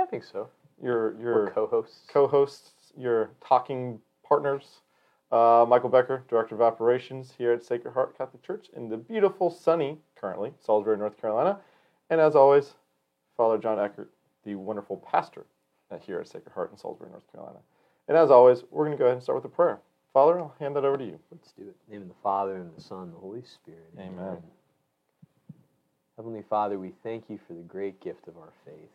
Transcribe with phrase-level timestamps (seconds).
[0.00, 0.48] I think so.
[0.82, 2.06] your We're your co-hosts.
[2.10, 4.80] co-hosts, your talking partners.
[5.30, 9.48] Uh, Michael Becker, Director of Operations here at Sacred Heart Catholic Church in the beautiful,
[9.48, 11.60] sunny, currently, Salisbury, North Carolina.
[12.08, 12.74] And as always,
[13.36, 14.10] Father John Eckert,
[14.44, 15.46] the wonderful pastor
[16.00, 17.58] here at Sacred Heart in Salisbury, North Carolina.
[18.08, 19.78] And as always, we're going to go ahead and start with a prayer.
[20.12, 21.20] Father, I'll hand that over to you.
[21.30, 21.66] Let's do it.
[21.66, 23.86] In the name of the Father and the Son and the Holy Spirit.
[23.98, 24.38] Amen.
[26.16, 28.90] Heavenly Father, we thank you for the great gift of our faith.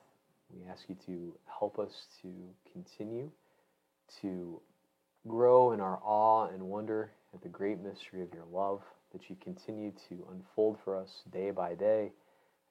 [0.55, 2.29] We ask you to help us to
[2.71, 3.29] continue
[4.21, 4.61] to
[5.27, 9.35] grow in our awe and wonder at the great mystery of your love that you
[9.43, 12.11] continue to unfold for us day by day,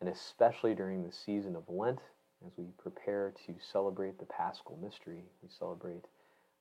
[0.00, 2.00] and especially during the season of Lent
[2.46, 5.24] as we prepare to celebrate the Paschal mystery.
[5.42, 6.04] We celebrate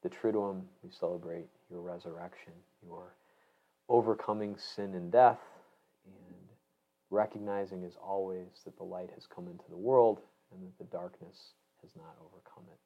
[0.02, 2.54] the Triduum, we celebrate your resurrection,
[2.86, 3.16] your
[3.88, 5.40] overcoming sin and death,
[6.06, 6.36] and
[7.10, 10.20] recognizing as always that the light has come into the world
[10.54, 12.80] and that the darkness has not overcome it.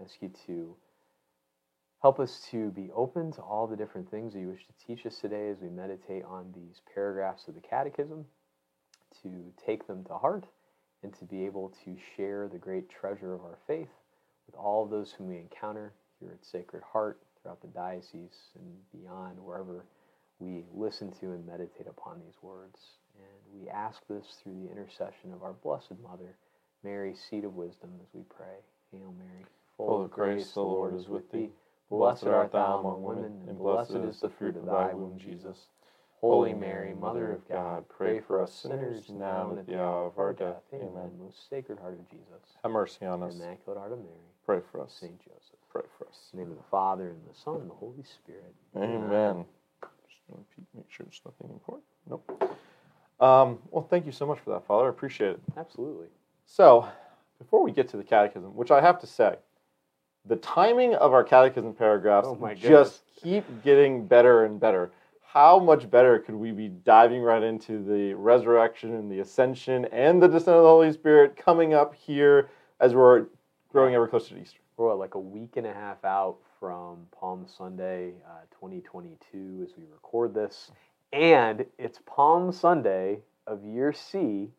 [0.00, 0.76] I ask you to
[2.02, 5.06] help us to be open to all the different things that you wish to teach
[5.06, 8.24] us today as we meditate on these paragraphs of the Catechism,
[9.22, 10.46] to take them to heart,
[11.02, 13.88] and to be able to share the great treasure of our faith
[14.46, 18.74] with all of those whom we encounter here at Sacred Heart, throughout the diocese, and
[18.92, 19.84] beyond, wherever
[20.38, 22.78] we listen to and meditate upon these words.
[23.16, 26.36] And we ask this through the intercession of our Blessed Mother,
[26.84, 28.56] Mary, seat of wisdom, as we pray.
[28.92, 29.44] Hail Mary,
[29.76, 31.50] Full of grace, the Lord is with thee.
[31.90, 35.66] Blessed art thou among women, and blessed is the fruit of thy womb, Jesus.
[36.20, 40.18] Holy Mary, Mother of God, pray for us sinners now and at the hour of
[40.18, 40.62] our death.
[40.72, 41.10] Amen.
[41.18, 43.34] Most Sacred Heart of Jesus, Have mercy on us.
[43.34, 44.10] Immaculate Heart of Mary,
[44.46, 44.96] Pray for us.
[44.98, 45.58] Saint Joseph.
[45.70, 46.30] Pray for us.
[46.32, 48.54] In the name of the Father, and the Son, and the Holy Spirit.
[48.76, 49.44] Amen.
[49.82, 51.84] Just repeat, make sure there's nothing important.
[52.08, 52.58] Nope.
[53.20, 54.86] Um, well, thank you so much for that, Father.
[54.86, 55.40] I appreciate it.
[55.56, 56.08] Absolutely.
[56.46, 56.88] So,
[57.38, 59.36] before we get to the catechism, which I have to say,
[60.26, 64.90] the timing of our catechism paragraphs Oh just keep getting better and better.
[65.22, 70.22] How much better could we be diving right into the resurrection and the ascension and
[70.22, 72.48] the descent of the Holy Spirit coming up here
[72.80, 73.26] as we're
[73.70, 74.60] growing ever closer to Easter?
[74.76, 79.76] We're what, like a week and a half out from Palm Sunday, uh, 2022, as
[79.76, 80.70] we record this.
[81.12, 84.50] And it's Palm Sunday of year C,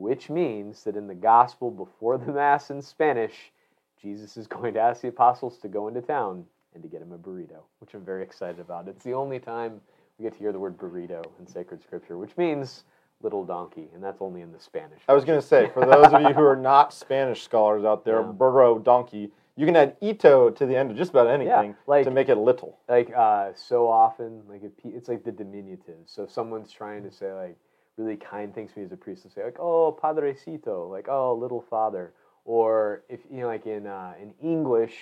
[0.00, 3.52] which means that in the gospel before the Mass in Spanish,
[4.00, 6.44] Jesus is going to ask the apostles to go into town
[6.74, 8.88] and to get him a burrito, which I'm very excited about.
[8.88, 9.80] It's the only time
[10.18, 12.84] we get to hear the word burrito in sacred scripture, which means
[13.22, 15.00] little donkey, and that's only in the Spanish.
[15.08, 18.04] I was going to say, for those of you who are not Spanish scholars out
[18.04, 18.32] there, Yeah.
[18.32, 22.10] burro, donkey, you can add ito to the end of just about anything like- to
[22.10, 22.80] make it little.
[22.88, 27.12] like uh, so often like it, it's like the diminutive so if someone's trying to
[27.12, 27.56] say like
[27.96, 31.34] really kind things to me as a priest to say like oh padrecito like oh
[31.34, 32.12] little father.
[32.46, 34.94] Or if you know like in uh, in english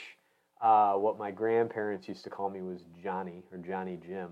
[0.61, 4.31] uh, what my grandparents used to call me was johnny or johnny jim.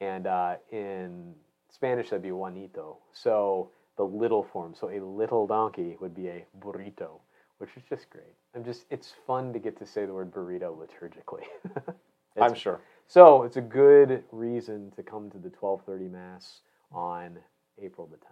[0.00, 1.34] And uh, in
[1.70, 2.98] spanish that'd be juanito.
[3.12, 4.74] So the little form.
[4.74, 7.20] So a little donkey would be a burrito
[7.58, 8.34] which is just great.
[8.54, 11.44] I'm just it's fun to get to say the word burrito liturgically.
[12.40, 12.80] I'm sure.
[13.06, 16.60] so it's a good reason to come to the 12:30 mass
[16.92, 17.38] on
[17.82, 18.30] April the 10th.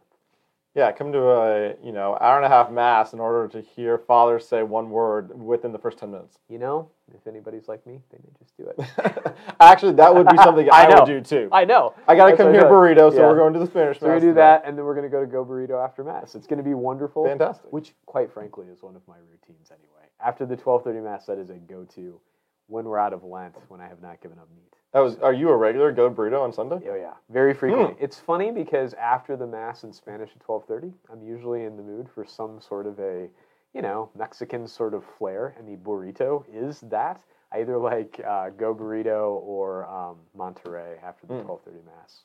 [0.76, 3.96] Yeah, come to a you know hour and a half mass in order to hear
[3.96, 6.38] Father say one word within the first ten minutes.
[6.48, 9.36] You know, if anybody's like me, they may just do it.
[9.60, 11.48] Actually, that would be something I, I would do too.
[11.52, 11.94] I know.
[12.08, 12.96] I got to come here I feel like.
[12.96, 13.28] burrito, so Yeah.
[13.28, 14.20] we're going to the Spanish So we're mass.
[14.22, 14.40] gonna do today.
[14.40, 16.34] that, and then we're gonna go to Go Burrito after mass.
[16.34, 17.24] It's gonna be wonderful.
[17.24, 17.72] Fantastic.
[17.72, 20.08] Which, quite frankly, is one of my routines anyway.
[20.18, 22.18] After the 12:30 mass, that is a go-to
[22.66, 24.72] when we're out of Lent, when I have not given up meat.
[24.92, 25.16] That was.
[25.16, 26.80] Are you a regular go burrito on Sunday?
[26.88, 27.94] Oh yeah, very frequently.
[27.94, 28.04] Hmm.
[28.04, 31.82] It's funny because after the mass in Spanish at twelve thirty, I'm usually in the
[31.82, 33.28] mood for some sort of a,
[33.74, 37.20] you know, Mexican sort of flair, and the burrito is that.
[37.52, 41.42] I either like uh, Go Burrito or um, Monterey after the Hmm.
[41.42, 42.22] twelve thirty mass,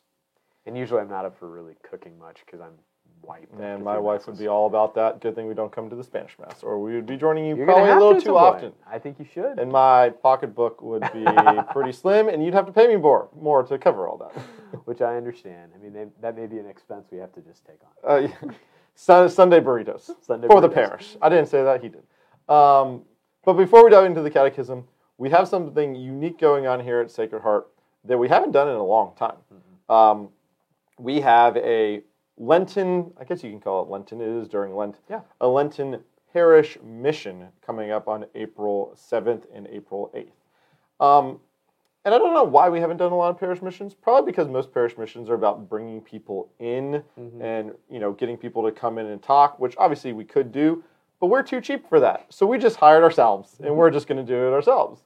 [0.66, 2.74] and usually I'm not up for really cooking much because I'm
[3.22, 3.52] wiped.
[3.54, 5.22] after And my three wife would be all about that.
[5.22, 7.56] Good thing we don't come to the Spanish mass, or we would be joining you
[7.56, 8.56] You're probably a little to too some point.
[8.56, 8.74] often.
[8.90, 9.60] I think you should.
[9.60, 11.26] And my pocketbook would be
[11.72, 14.42] pretty slim, and you'd have to pay me more, more to cover all that.
[14.86, 15.72] which I understand.
[15.76, 18.12] I mean, they, that may be an expense we have to just take on.
[18.12, 18.52] Uh, yeah.
[18.96, 21.16] Sunday burritos Sunday for the parish.
[21.22, 22.04] I didn't say that; he did.
[22.54, 23.04] Um,
[23.46, 24.86] but before we dive into the catechism,
[25.18, 27.68] we have something unique going on here at Sacred Heart
[28.06, 29.38] that we haven't done in a long time.
[29.88, 30.30] Um,
[30.98, 32.02] we have a
[32.40, 34.22] Lenten, I guess you can call it Lenten.
[34.22, 34.96] It is during Lent.
[35.10, 35.22] Yeah.
[35.42, 36.00] A Lenten
[36.34, 40.34] parish mission coming up on April seventh and April eighth.
[41.00, 41.40] Um,
[42.06, 43.94] and I don't know why we haven't done a lot of parish missions.
[43.94, 47.42] Probably because most parish missions are about bringing people in Mhm.
[47.42, 50.84] and you know getting people to come in and talk, which obviously we could do.
[51.22, 52.26] but we're too cheap for that.
[52.30, 55.04] So we just hired ourselves and we're just going to do it ourselves.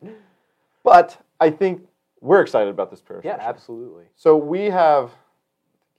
[0.84, 1.88] But I think
[2.22, 3.26] we're excited about this parish.
[3.26, 3.50] Yeah, mission.
[3.50, 4.04] absolutely.
[4.16, 5.10] So we have,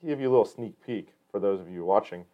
[0.07, 2.25] give you a little sneak peek for those of you watching,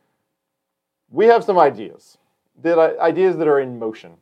[1.10, 2.18] we have some ideas,
[2.62, 4.12] that ideas that are in motion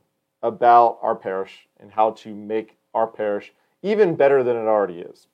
[0.41, 5.27] about our parish and how to make our parish even better than it already is.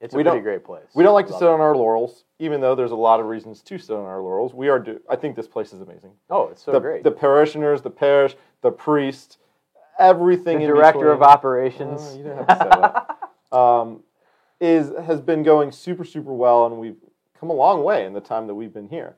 [0.00, 0.88] It's We a pretty great place.
[0.96, 1.48] We don't like to sit it.
[1.48, 4.52] on our laurels, even though there's a lot of reasons to sit on our laurels.
[4.52, 4.80] We are.
[4.80, 6.10] Do- I think this place is amazing.
[6.28, 7.04] Oh, it's so the, great.
[7.04, 9.38] the parishioners, the parish, the priest,
[10.00, 10.58] everything.
[10.58, 12.00] The in director of operations.
[12.02, 12.80] Oh, you didn't have to say
[13.52, 13.56] that.
[13.56, 14.02] um,
[14.60, 16.96] is has been going super super well, and we've
[17.38, 19.16] come a long way in the time that we've been here.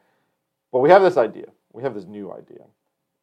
[0.73, 1.47] But we have this idea.
[1.73, 2.65] We have this new idea,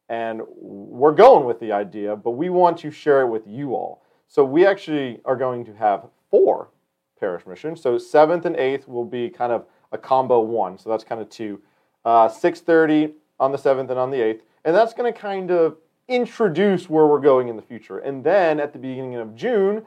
[0.08, 2.16] and we're going with the idea.
[2.16, 4.02] But we want to share it with you all.
[4.26, 6.70] So we actually are going to have four
[7.18, 7.80] parish missions.
[7.80, 10.78] So seventh and eighth will be kind of a combo one.
[10.78, 11.60] So that's kind of two.
[12.04, 15.50] Uh, Six thirty on the seventh and on the eighth, and that's going to kind
[15.50, 15.76] of
[16.08, 17.98] introduce where we're going in the future.
[17.98, 19.84] And then at the beginning of June,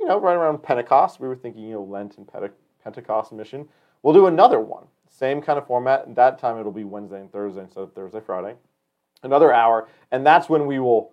[0.00, 2.50] you know, right around Pentecost, we were thinking, you know, Lent and Pente-
[2.82, 3.68] Pentecost mission.
[4.02, 6.06] We'll do another one, same kind of format.
[6.06, 8.54] And that time it'll be Wednesday and Thursday instead of Thursday, Friday.
[9.22, 11.12] Another hour, and that's when we will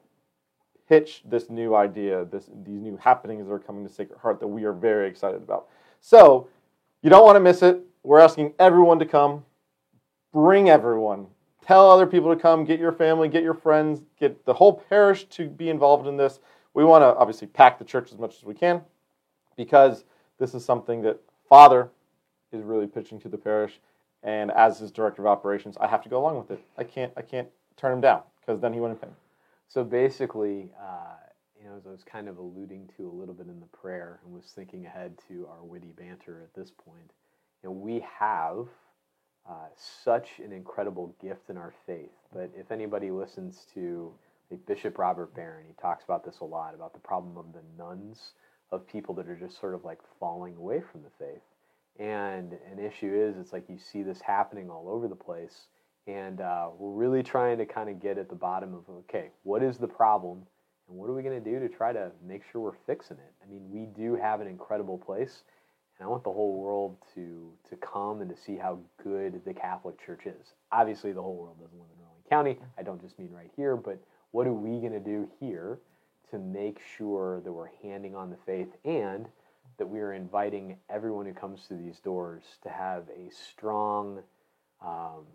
[0.87, 4.47] pitch this new idea, this these new happenings that are coming to Sacred Heart that
[4.47, 5.67] we are very excited about.
[5.99, 6.47] So
[7.01, 7.81] you don't want to miss it.
[8.03, 9.43] We're asking everyone to come.
[10.31, 11.27] Bring everyone.
[11.65, 12.63] Tell other people to come.
[12.63, 16.39] Get your family, get your friends, get the whole parish to be involved in this.
[16.73, 18.81] We want to obviously pack the church as much as we can
[19.57, 20.05] because
[20.39, 21.19] this is something that
[21.49, 21.89] Father
[22.51, 23.79] is really pitching to the parish.
[24.23, 26.63] And as his director of operations, I have to go along with it.
[26.77, 29.07] I can't I can't turn him down because then he wouldn't pay.
[29.07, 29.13] me.
[29.67, 31.15] So basically, uh,
[31.61, 34.19] you know, as I was kind of alluding to a little bit in the prayer
[34.23, 37.11] and was thinking ahead to our witty banter at this point,
[37.61, 38.67] you know, we have
[39.47, 42.11] uh, such an incredible gift in our faith.
[42.33, 44.11] But if anybody listens to
[44.49, 47.61] like Bishop Robert Barron, he talks about this a lot about the problem of the
[47.77, 48.33] nones,
[48.71, 51.41] of people that are just sort of like falling away from the faith.
[51.99, 55.67] And an issue is, it's like you see this happening all over the place.
[56.05, 59.63] And uh, we're really trying to kind of get at the bottom of okay, what
[59.63, 60.43] is the problem?
[60.87, 63.33] And what are we going to do to try to make sure we're fixing it?
[63.43, 65.43] I mean, we do have an incredible place.
[65.99, 69.53] And I want the whole world to, to come and to see how good the
[69.53, 70.53] Catholic Church is.
[70.71, 72.59] Obviously, the whole world doesn't live in Rowan County.
[72.77, 73.99] I don't just mean right here, but
[74.31, 75.79] what are we going to do here
[76.31, 79.27] to make sure that we're handing on the faith and
[79.77, 84.21] that we are inviting everyone who comes through these doors to have a strong,
[84.85, 85.25] um,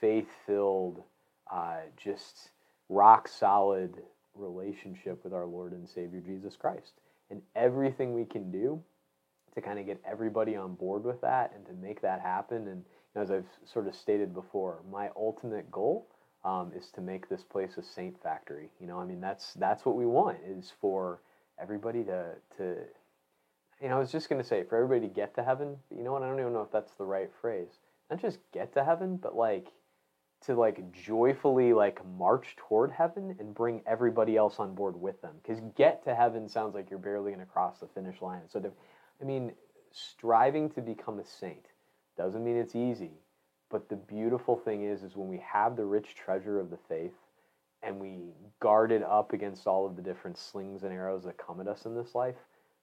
[0.00, 1.02] faith filled,
[1.50, 2.50] uh, just
[2.88, 3.94] rock solid
[4.34, 6.92] relationship with our Lord and Savior Jesus Christ.
[7.30, 8.82] And everything we can do
[9.54, 12.68] to kind of get everybody on board with that and to make that happen.
[12.68, 12.84] And
[13.14, 16.08] as I've sort of stated before, my ultimate goal
[16.44, 18.68] um, is to make this place a saint factory.
[18.80, 21.20] You know, I mean, that's that's what we want is for
[21.58, 22.76] everybody to to.
[23.84, 25.76] You know, I was just going to say for everybody to get to heaven.
[25.94, 26.22] You know what?
[26.22, 27.68] I don't even know if that's the right phrase.
[28.10, 29.72] Not just get to heaven, but like
[30.46, 35.34] to like joyfully like march toward heaven and bring everybody else on board with them.
[35.42, 38.40] Because get to heaven sounds like you're barely going to cross the finish line.
[38.48, 38.72] So,
[39.20, 39.52] I mean,
[39.92, 41.66] striving to become a saint
[42.16, 43.12] doesn't mean it's easy.
[43.70, 47.12] But the beautiful thing is, is when we have the rich treasure of the faith
[47.82, 51.60] and we guard it up against all of the different slings and arrows that come
[51.60, 52.36] at us in this life,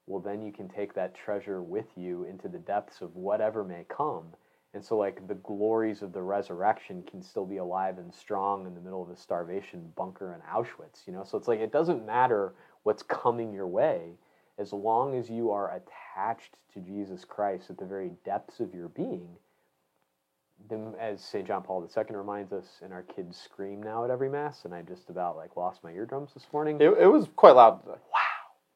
[0.06, 3.84] well, then you can take that treasure with you into the depths of whatever may
[3.88, 4.26] come.
[4.74, 8.74] And so, like, the glories of the resurrection can still be alive and strong in
[8.74, 11.24] the middle of a starvation bunker in Auschwitz, you know?
[11.24, 14.12] So it's like, it doesn't matter what's coming your way
[14.58, 18.88] as long as you are attached to Jesus Christ at the very depths of your
[18.88, 19.28] being.
[20.68, 21.46] Then, as St.
[21.46, 24.82] John Paul II reminds us, and our kids scream now at every Mass, and I
[24.82, 27.84] just about like lost my eardrums this morning It, it was quite loud.
[27.86, 27.96] Wow.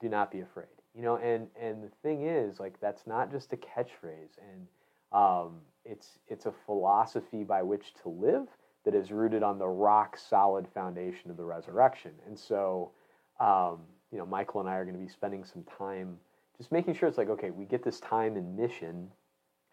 [0.01, 3.53] Do not be afraid you know and and the thing is like that's not just
[3.53, 4.67] a catchphrase and
[5.13, 8.49] um, it's it's a philosophy by which to live
[8.85, 12.13] that is rooted on the rock solid foundation of the resurrection.
[12.27, 12.93] And so
[13.41, 13.81] um,
[14.13, 16.17] you know michael and i are going to be spending some time
[16.57, 19.11] just making sure it's like okay we get this time in mission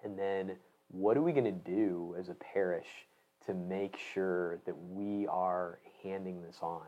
[0.04, 0.56] and then
[0.90, 2.88] what are we going to do as a parish
[3.46, 6.82] to make sure that we are handing this on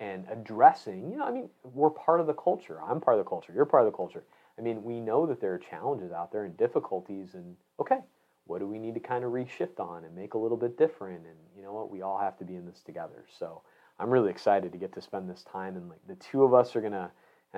[0.00, 2.80] and addressing, you know, I mean, we're part of the culture.
[2.82, 3.52] I'm part of the culture.
[3.54, 4.24] You're part of the culture.
[4.58, 7.98] I mean, we know that there are challenges out there and difficulties, and okay,
[8.46, 11.24] what do we need to kind of reshift on and make a little bit different?
[11.26, 11.90] And you know what?
[11.90, 13.24] We all have to be in this together.
[13.38, 13.62] So
[13.98, 15.76] I'm really excited to get to spend this time.
[15.76, 17.10] And like the two of us are gonna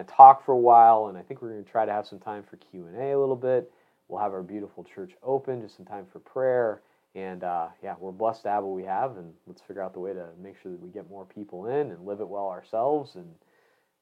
[0.06, 2.56] talk for a while, and I think we're gonna try to have some time for
[2.58, 3.70] Q and A a little bit.
[4.08, 6.82] We'll have our beautiful church open, just some time for prayer,
[7.16, 10.00] And uh, yeah, we're blessed to have what we have, and let's figure out the
[10.00, 13.14] way to make sure that we get more people in and live it well ourselves,
[13.14, 13.26] and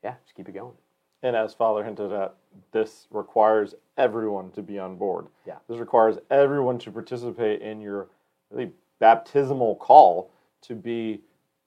[0.03, 0.75] yeah, just keep it going.
[1.23, 2.35] And as Father hinted at,
[2.73, 5.29] this requires everyone to be on board.
[5.47, 5.59] Yeah.
[5.69, 8.09] This requires everyone to participate in your
[8.51, 11.21] really baptismal call to be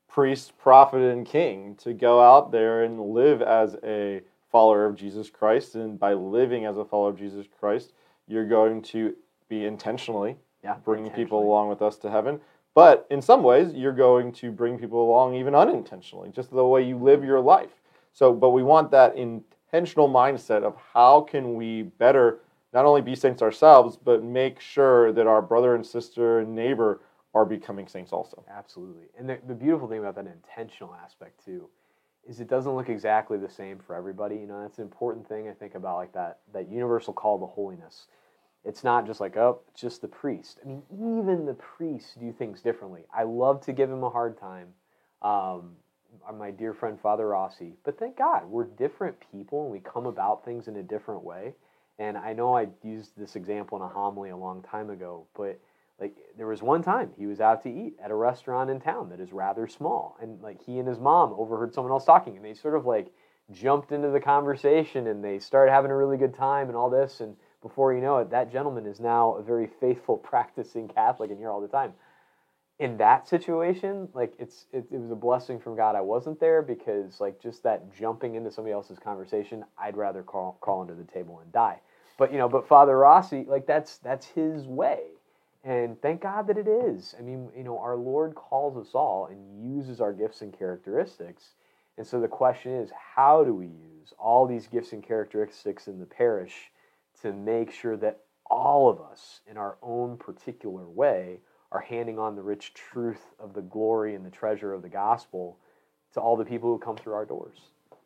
[0.10, 5.30] priest, prophet, and king, to go out there and live as a follower of Jesus
[5.30, 5.76] Christ.
[5.76, 7.94] And by living as a follower of Jesus Christ,
[8.28, 9.16] you're going to
[9.48, 12.40] be intentionally Yeah, bringing people along with us to heaven.
[12.74, 16.84] But in some ways, you're going to bring people along even unintentionally, just the way
[16.84, 17.72] you live your life.
[18.14, 22.40] So, but we want that intentional mindset of how can we better
[22.74, 27.02] not only be saints ourselves, but make sure that our brother and sister and neighbor
[27.34, 28.44] are becoming saints also.
[28.50, 29.06] Absolutely.
[29.18, 31.70] And the, the beautiful thing about that intentional aspect too
[32.28, 34.36] is it doesn't look exactly the same for everybody.
[34.36, 37.46] You know, that's an important thing I think about like that that universal call to
[37.46, 38.08] holiness.
[38.64, 40.60] It's not just like, oh, it's just the priest.
[40.64, 43.06] I mean, even the priests do things differently.
[43.16, 44.68] I love to give him a hard time.
[45.22, 45.72] Um,
[46.38, 50.44] my dear friend Father Rossi, but thank God we're different people and we come about
[50.44, 51.54] things in a different way.
[52.00, 55.60] And I know I used this example in a homily a long time ago, but
[56.00, 59.10] like there was one time he was out to eat at a restaurant in town
[59.10, 62.46] that is rather small and like he and his mom overheard someone else talking and
[62.46, 63.08] they sort of like
[63.52, 67.20] jumped into the conversation and they started having a really good time and all this
[67.20, 71.40] and before you know it that gentleman is now a very faithful practicing catholic and
[71.40, 71.94] here all the time
[72.80, 76.62] in that situation like it's it, it was a blessing from god i wasn't there
[76.62, 81.04] because like just that jumping into somebody else's conversation i'd rather crawl, crawl under the
[81.04, 81.80] table and die
[82.18, 85.00] but you know but father rossi like that's that's his way
[85.68, 87.14] and thank God that it is.
[87.20, 91.56] I mean, you know, our Lord calls us all and uses our gifts and characteristics.
[91.98, 96.00] And so the question is, how do we use all these gifts and characteristics in
[96.00, 96.72] the parish
[97.22, 98.20] to make sure that
[98.50, 101.40] all of us, in our own particular way,
[101.72, 105.58] are handing on the rich truth of the glory and the treasure of the gospel
[106.14, 107.58] to all the people who come through our doors?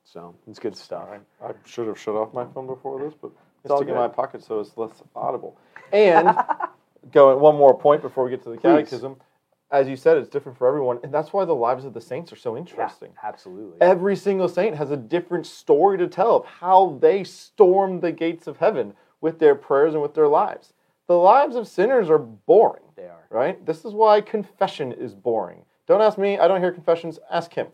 [0.04, 1.08] So it's good stuff.
[1.42, 3.32] I, I should have shut off my phone before this, but
[3.64, 5.58] it's all stuck in my pocket so it's less audible.
[5.94, 6.36] And
[7.12, 9.18] going one more point before we get to the catechism.
[9.72, 12.34] As you said, it's different for everyone, and that's why the lives of the saints
[12.34, 13.14] are so Yeah, interesting.
[13.24, 13.78] absolutely.
[13.80, 18.48] Every single saint has a different story to tell of how they stormed the gates
[18.48, 20.74] of heaven with their prayers and with their lives.
[21.08, 23.26] The lives of sinners are boring, They are.
[23.30, 23.66] right?
[23.66, 25.64] This is why confession is boring.
[25.88, 27.68] Don't ask me, I don't hear confessions, ask him.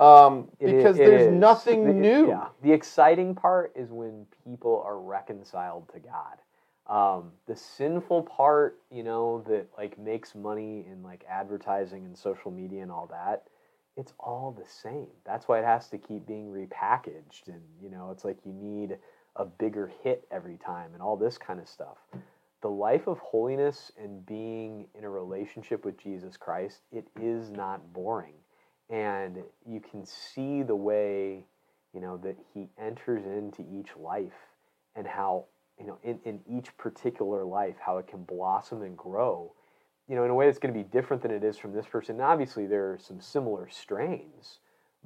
[0.00, 1.32] Um, because it there's is.
[1.32, 2.28] nothing The- new.
[2.28, 2.48] Yeah.
[2.62, 6.38] The exciting part is when people are reconciled to God.
[6.88, 12.50] Um, the sinful part, you know, that like makes money in like advertising and social
[12.50, 13.44] media and all that,
[13.96, 15.08] it's all the same.
[15.26, 18.96] That's why it has to keep being repackaged, and you know, it's like you need
[19.36, 21.98] a bigger hit every time and all this kind of stuff.
[22.62, 27.92] The life of holiness and being in a relationship with Jesus Christ, it is not
[27.92, 28.34] boring
[28.90, 31.44] and you can see the way
[31.92, 34.32] you know that he enters into each life
[34.96, 35.44] and how
[35.78, 39.52] you know in, in each particular life how it can blossom and grow
[40.08, 41.86] you know in a way that's going to be different than it is from this
[41.86, 42.16] person.
[42.16, 44.58] And obviously there are some similar strains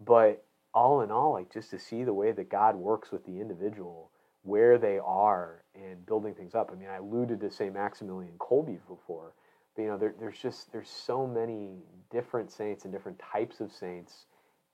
[0.05, 3.41] but all in all like just to see the way that god works with the
[3.41, 4.11] individual
[4.45, 6.71] where they are and building things up.
[6.73, 9.35] I mean i alluded to say Maximilian Kolbe before
[9.75, 13.73] but you know there, there's just there's so many different saints and different types of
[13.73, 14.27] saints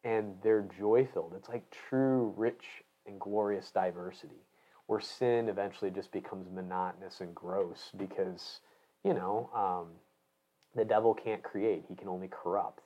[0.04, 4.42] and they're joy filled it's like true rich and glorious diversity
[4.88, 8.61] where sin eventually just becomes monotonous and gross because
[9.04, 9.87] you know um,
[10.75, 12.83] the devil can't create he can only corrupt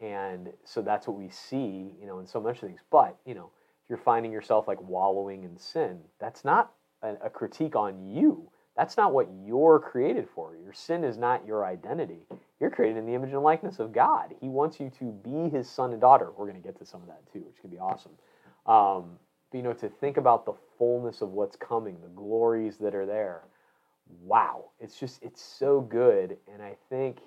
[0.00, 3.50] and so that's what we see you know in so much things but you know
[3.84, 6.72] if you're finding yourself like wallowing in sin that's not
[7.02, 10.56] a, a critique on you that's not what you're created for.
[10.56, 12.18] Your sin is not your identity.
[12.58, 14.34] You're created in the image and likeness of God.
[14.40, 16.30] He wants you to be His son and daughter.
[16.36, 18.12] We're going to get to some of that too, which could be awesome.
[18.66, 19.18] Um,
[19.54, 23.42] you know, to think about the fullness of what's coming, the glories that are there.
[24.22, 27.20] Wow, it's just it's so good, and I think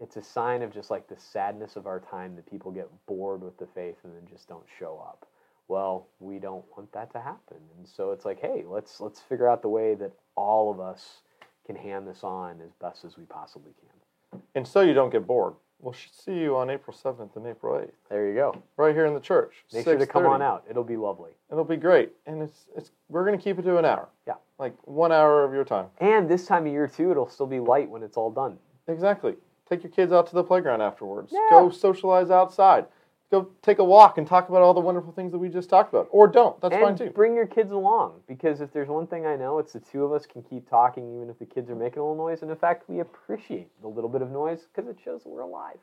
[0.00, 3.42] it's a sign of just like the sadness of our time that people get bored
[3.42, 5.26] with the faith and then just don't show up.
[5.66, 7.58] Well we don't want that to happen.
[7.76, 11.22] And so it's like hey let's let's figure out the way that all of us
[11.66, 14.40] can hand this on as best as we possibly can.
[14.54, 15.54] And so you don't get bored.
[15.80, 19.14] We'll see you on April 7th and April 8th, there you go right here in
[19.14, 19.64] the church.
[19.72, 22.90] make sure to come on out it'll be lovely It'll be great, and it's it's
[23.08, 24.08] we're gonna keep it to an hour.
[24.26, 24.34] Yeah.
[24.58, 25.86] like one hour of your time.
[25.98, 28.58] and this time of year too it'll still be light when it's all done
[28.88, 29.34] Exactly.
[29.68, 31.30] Take your kids out to the playground afterwards.
[31.30, 31.46] Yeah.
[31.50, 32.86] Go socialize outside.
[33.30, 35.92] Go take a walk and talk about all the wonderful things that we just talked
[35.92, 36.60] about, or don't.
[36.60, 37.10] That's and fine too.
[37.10, 40.12] bring your kids along because if there's one thing I know, it's the two of
[40.12, 42.42] us can keep talking even if the kids are making a little noise.
[42.42, 45.42] And in fact, we appreciate the little bit of noise because it shows that we're
[45.42, 45.78] alive.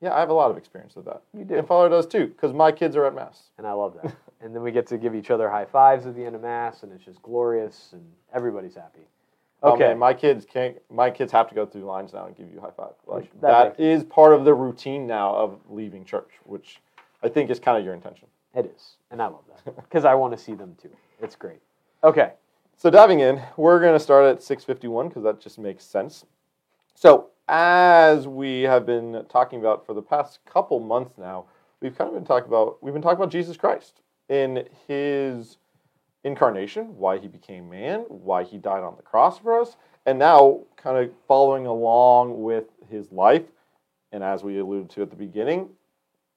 [0.00, 1.22] Yeah, I have a lot of experience with that.
[1.36, 1.56] You do.
[1.56, 3.50] And Father does too, because my kids are at mass.
[3.58, 4.14] And I love that.
[4.40, 6.84] and then we get to give each other high fives at the end of mass,
[6.84, 9.08] and it's just glorious, and everybody's happy.
[9.62, 9.88] Oh, Okay.
[9.88, 10.76] man, my kids can't.
[10.90, 12.92] My kids have to go through lines now and give you a high five.
[13.06, 16.80] Like That that is part of the routine now of leaving church, which
[17.22, 18.28] I think is kind of your intention.
[18.54, 20.90] It is, and I love that because I want to see them too.
[21.20, 21.60] It's great.
[22.04, 22.32] Okay,
[22.76, 26.24] So diving in, we're going to start at 651 because that just makes sense.
[26.94, 31.46] So as we have been talking about for the past couple months now,
[31.80, 35.56] we've kind of been talking about we've been talking about Jesus Christ in his
[36.24, 40.60] incarnation, why he became man, why he died on the cross for us, and now
[40.76, 43.44] kind of following along with his life,
[44.12, 45.68] and as we alluded to at the beginning,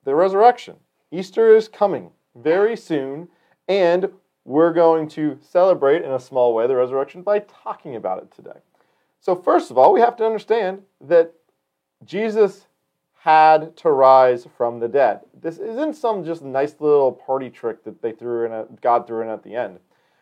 [0.04, 0.76] the resurrection.
[1.12, 3.28] Easter is coming very soon,
[3.68, 4.10] and
[4.46, 8.60] we're going to celebrate in a small way the resurrection by talking about it today.
[9.20, 11.32] So, first of all, we have to understand that
[12.06, 12.68] Jesus
[13.24, 15.20] had to rise from the dead.
[15.40, 19.22] This isn't some just nice little party trick that they threw in at, God threw
[19.22, 19.78] in at the end.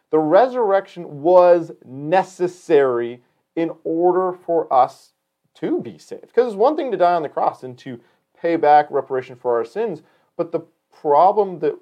[0.10, 3.22] The resurrection was necessary
[3.56, 5.14] in order for us
[5.56, 6.28] to be saved.
[6.28, 8.02] Because it's one thing to die on the cross and to
[8.38, 10.02] pay back reparation for our sins,
[10.36, 11.80] but the problem that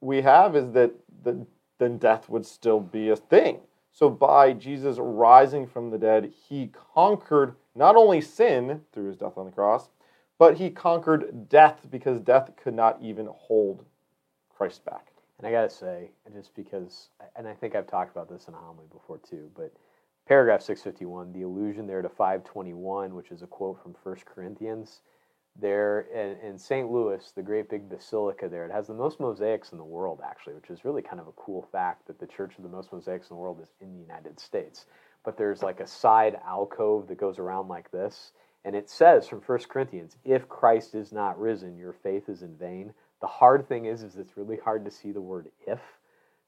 [0.00, 0.92] we have is that
[1.24, 1.44] the,
[1.78, 3.58] then death would still be a thing.
[3.90, 9.36] So by Jesus rising from the dead, he conquered not only sin through his death
[9.36, 9.88] on the cross,
[10.40, 13.84] but he conquered death because death could not even hold
[14.56, 15.12] Christ back.
[15.36, 18.56] and I gotta say, just because, and I think I've talked about this in a
[18.56, 19.70] homily before too, but
[20.26, 23.82] paragraph six fifty one, the allusion there to five twenty one, which is a quote
[23.82, 25.02] from First Corinthians.
[25.60, 26.90] There in, in St.
[26.90, 30.54] Louis, the great big basilica there, it has the most mosaics in the world, actually,
[30.54, 33.28] which is really kind of a cool fact that the church with the most mosaics
[33.28, 34.86] in the world is in the United States.
[35.22, 38.32] But there's like a side alcove that goes around like this,
[38.64, 42.56] and it says from 1 Corinthians, if Christ is not risen, your faith is in
[42.56, 42.92] vain.
[43.20, 45.80] The hard thing is, is it's really hard to see the word if.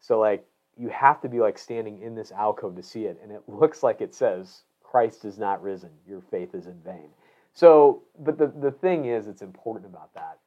[0.00, 3.32] So like you have to be like standing in this alcove to see it, and
[3.32, 7.08] it looks like it says, Christ is not risen, your faith is in vain.
[7.54, 10.38] So, but the, the thing is, it's important about that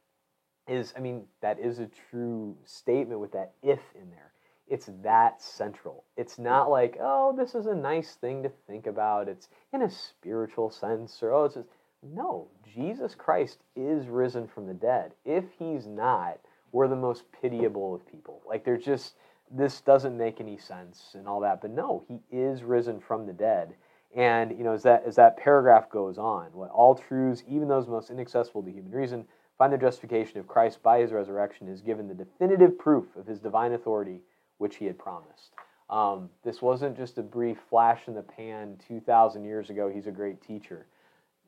[0.68, 4.32] is, I mean, that is a true statement with that if in there.
[4.68, 6.04] It's that central.
[6.18, 9.28] It's not like, oh, this is a nice thing to think about.
[9.30, 11.70] It's in a spiritual sense, or oh, it's just
[12.02, 12.48] no.
[12.74, 15.14] Jesus Christ is risen from the dead.
[15.24, 16.40] If he's not,
[16.72, 18.42] we're the most pitiable of people.
[18.48, 19.16] Like, there's just
[19.52, 21.62] this doesn't make any sense and all that.
[21.62, 23.76] But no, he is risen from the dead.
[24.16, 27.88] And you know, as that as that paragraph goes on, what all truths, even those
[27.88, 29.26] most inaccessible to human reason,
[29.58, 33.40] find their justification of Christ by his resurrection is given the definitive proof of his
[33.40, 34.22] divine authority,
[34.58, 35.52] which he had promised.
[35.90, 39.90] Um, this wasn't just a brief flash in the pan 2,000 years ago.
[39.90, 40.88] He's a great teacher.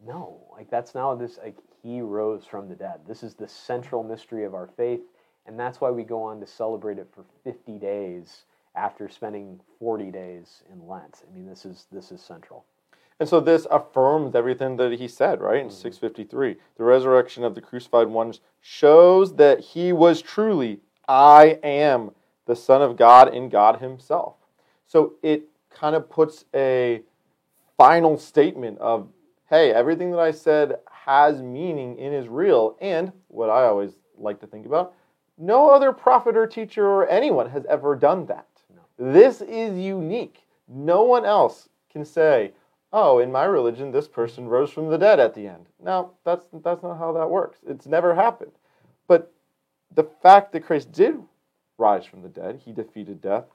[0.05, 1.39] No, like that's now this.
[1.43, 2.99] Like he rose from the dead.
[3.07, 5.01] This is the central mystery of our faith,
[5.47, 8.43] and that's why we go on to celebrate it for 50 days
[8.75, 11.23] after spending 40 days in Lent.
[11.27, 12.63] I mean, this is this is central.
[13.19, 15.63] And so this affirms everything that he said, right?
[15.63, 16.55] In 653.
[16.77, 22.11] The resurrection of the crucified ones shows that he was truly, I am
[22.47, 24.35] the Son of God in God Himself.
[24.87, 27.01] So it kind of puts a
[27.77, 29.09] final statement of,
[29.49, 32.77] hey, everything that I said has meaning and is real.
[32.81, 34.93] And what I always like to think about,
[35.37, 38.47] no other prophet or teacher or anyone has ever done that.
[38.97, 40.47] This is unique.
[40.67, 42.51] No one else can say,
[42.91, 45.67] oh, in my religion, this person rose from the dead at the end.
[45.83, 47.59] Now, that's, that's not how that works.
[47.67, 48.51] It's never happened.
[49.07, 49.31] But
[49.93, 51.21] the fact that Christ did
[51.77, 53.45] rise from the dead, he defeated death,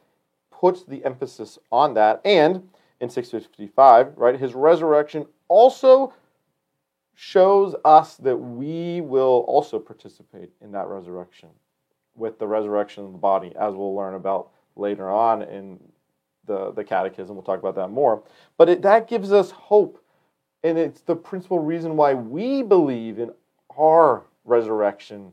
[0.50, 2.20] puts the emphasis on that.
[2.24, 2.68] And
[3.00, 6.12] in 655, right, his resurrection also
[7.14, 11.48] shows us that we will also participate in that resurrection
[12.14, 15.78] with the resurrection of the body, as we'll learn about later on in
[16.46, 17.34] the, the catechism.
[17.34, 18.22] We'll talk about that more.
[18.56, 20.02] But it, that gives us hope.
[20.64, 23.32] And it's the principal reason why we believe in
[23.76, 25.32] our resurrection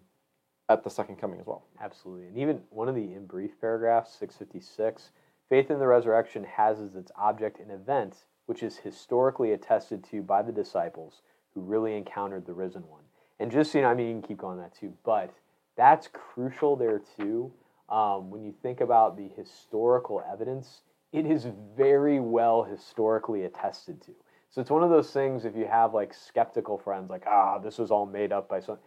[0.70, 1.64] at the second coming as well.
[1.82, 2.28] Absolutely.
[2.28, 5.10] And even one of the in brief paragraphs, 656,
[5.50, 10.24] faith in the resurrection has as its object an event which is historically attested to
[10.24, 11.22] by the disciples
[11.54, 13.04] who really encountered the risen one.
[13.40, 15.32] And just you know, I mean, you can keep going on that too, but
[15.78, 17.52] that's crucial there too.
[17.90, 20.82] Um, when you think about the historical evidence,
[21.14, 24.14] it is very well historically attested to.
[24.50, 27.78] So it's one of those things if you have like skeptical friends, like, ah, this
[27.78, 28.80] was all made up by some.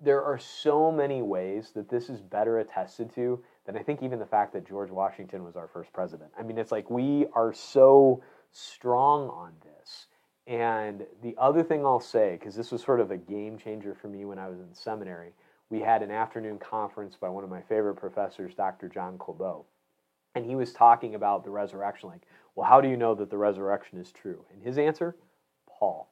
[0.00, 4.18] There are so many ways that this is better attested to than I think even
[4.18, 6.30] the fact that George Washington was our first president.
[6.38, 10.06] I mean, it's like we are so strong on this.
[10.46, 14.08] And the other thing I'll say, because this was sort of a game changer for
[14.08, 15.32] me when I was in seminary,
[15.68, 18.88] we had an afternoon conference by one of my favorite professors, Dr.
[18.88, 19.64] John Clabaugh.
[20.34, 22.22] And he was talking about the resurrection, like,
[22.54, 24.44] well, how do you know that the resurrection is true?
[24.52, 25.16] And his answer,
[25.68, 26.10] Paul.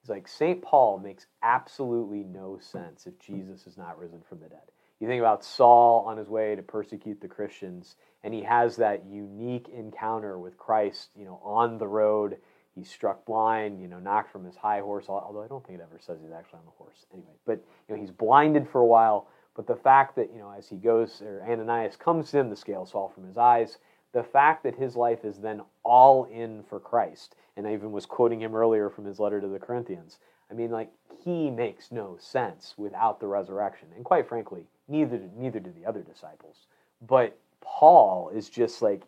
[0.00, 0.62] He's like, St.
[0.62, 4.70] Paul makes absolutely no sense if Jesus is not risen from the dead.
[4.98, 9.06] You think about Saul on his way to persecute the Christians, and he has that
[9.06, 12.36] unique encounter with Christ, you know, on the road.
[12.74, 15.82] He's struck blind, you know, knocked from his high horse, although I don't think it
[15.82, 17.06] ever says he's actually on the horse.
[17.12, 19.28] Anyway, but, you know, he's blinded for a while.
[19.56, 22.56] But the fact that, you know, as he goes, or Ananias comes to him, the
[22.56, 23.78] scales fall from his eyes.
[24.12, 28.06] The fact that his life is then all in for Christ and I even was
[28.06, 30.18] quoting him earlier from his letter to the Corinthians.
[30.50, 30.90] I mean, like
[31.22, 36.00] he makes no sense without the resurrection, and quite frankly, neither neither do the other
[36.00, 36.66] disciples.
[37.06, 39.02] But Paul is just like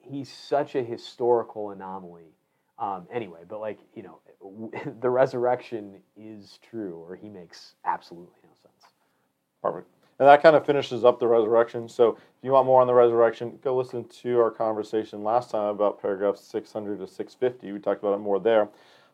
[0.00, 2.32] he's such a historical anomaly.
[2.78, 4.20] Um, anyway, but like you know,
[5.00, 8.92] the resurrection is true, or he makes absolutely no sense.
[9.60, 9.88] Perfect.
[10.18, 11.88] And that kind of finishes up the resurrection.
[11.88, 15.68] So if you want more on the resurrection, go listen to our conversation last time
[15.68, 17.72] about paragraphs 600 to 650.
[17.72, 18.68] We talked about it more there.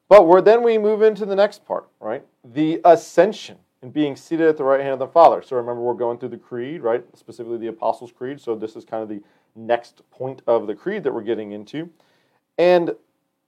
[0.09, 2.25] But we're, then we move into the next part, right?
[2.45, 5.43] The ascension and being seated at the right hand of the Father.
[5.43, 7.05] So remember, we're going through the creed, right?
[7.15, 8.41] Specifically the Apostles' Creed.
[8.41, 9.23] So this is kind of the
[9.55, 11.91] next point of the creed that we're getting into.
[12.57, 12.95] And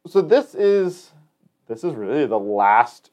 [0.06, 1.12] so this is
[1.68, 3.10] this is really the last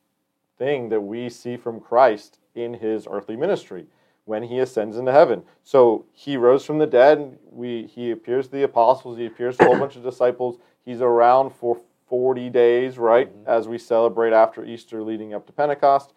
[0.57, 3.87] thing that we see from Christ in his earthly ministry
[4.25, 5.43] when he ascends into heaven.
[5.63, 7.37] So he rose from the dead.
[7.49, 9.17] We, he appears to the apostles.
[9.17, 10.57] He appears to a whole bunch of disciples.
[10.85, 13.49] He's around for 40 days, right, mm-hmm.
[13.49, 16.13] as we celebrate after Easter leading up to Pentecost.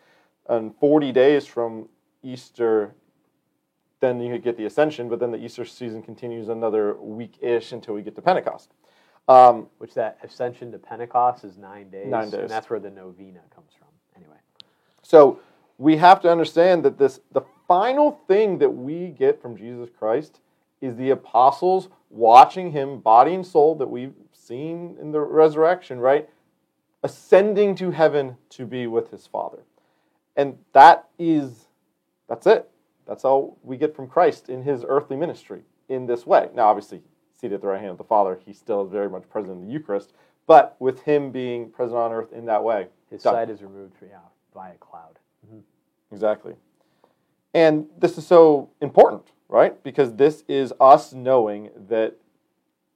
[0.48, 1.88] And 40 days from
[2.22, 2.94] Easter,
[4.00, 7.94] then you get the ascension, but then the Easter season continues another week ish until
[7.94, 8.72] we get to Pentecost.
[9.28, 12.06] Um, Which that ascension to Pentecost is nine days.
[12.06, 12.42] Nine days.
[12.42, 14.36] And that's where the novena comes from, anyway.
[15.02, 15.40] So
[15.78, 20.40] we have to understand that this the final thing that we get from Jesus Christ
[20.80, 26.28] is the apostles watching him, body and soul, that we've seen in the resurrection, right?
[27.02, 29.62] Ascending to heaven to be with his Father.
[30.36, 31.66] And that is,
[32.28, 32.68] that's it.
[33.06, 36.48] That's all we get from Christ in his earthly ministry in this way.
[36.54, 37.02] Now, obviously,
[37.40, 39.66] seated at the right hand of the Father, he still is very much present in
[39.66, 40.12] the Eucharist,
[40.46, 42.88] but with him being present on earth in that way.
[43.10, 43.34] His done.
[43.34, 44.18] sight is removed from, yeah,
[44.52, 45.18] by a cloud.
[45.46, 45.60] Mm-hmm.
[46.12, 46.54] Exactly.
[47.56, 49.82] And this is so important, right?
[49.82, 52.14] Because this is us knowing that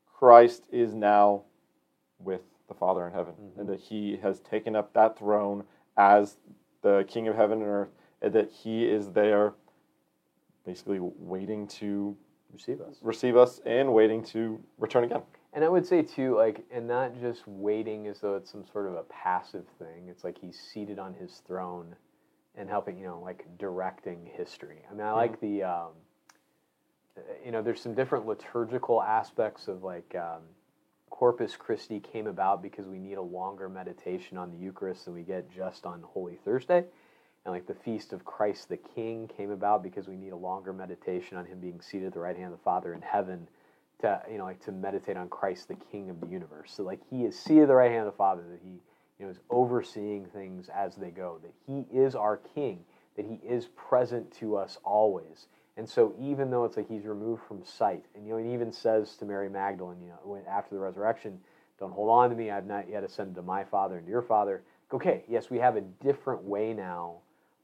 [0.06, 1.44] Christ is now
[2.18, 3.60] with the Father in heaven mm-hmm.
[3.60, 5.64] and that he has taken up that throne
[5.96, 6.36] as
[6.82, 7.88] the King of heaven and earth,
[8.20, 9.54] and that he is there
[10.66, 12.14] basically waiting to
[12.52, 16.64] receive us receive us and waiting to return again and i would say too like
[16.72, 20.36] and not just waiting as though it's some sort of a passive thing it's like
[20.36, 21.94] he's seated on his throne
[22.56, 24.82] and helping, you know, like directing history.
[24.90, 25.58] I mean, I like mm-hmm.
[25.58, 25.90] the, um,
[27.44, 30.42] you know, there's some different liturgical aspects of like um,
[31.10, 35.22] Corpus Christi came about because we need a longer meditation on the Eucharist than we
[35.22, 36.84] get just on Holy Thursday.
[37.44, 40.72] And like the Feast of Christ the King came about because we need a longer
[40.72, 43.48] meditation on him being seated at the right hand of the Father in heaven
[44.00, 46.72] to, you know, like to meditate on Christ the King of the universe.
[46.74, 48.80] So like he is seated at the right hand of the Father, that he
[49.20, 52.80] you know, is overseeing things as they go, that He is our King,
[53.16, 55.46] that He is present to us always.
[55.76, 58.72] And so, even though it's like He's removed from sight, and you know, He even
[58.72, 61.38] says to Mary Magdalene, you know, after the resurrection,
[61.78, 64.22] "Don't hold on to me; I've not yet ascended to my Father and to your
[64.22, 67.18] Father." Okay, yes, we have a different way now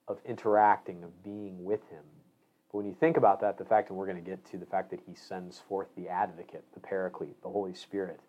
[0.06, 2.04] of interacting, of being with Him.
[2.70, 4.66] But when you think about that, the fact that we're going to get to the
[4.66, 8.20] fact that He sends forth the Advocate, the Paraclete, the Holy Spirit,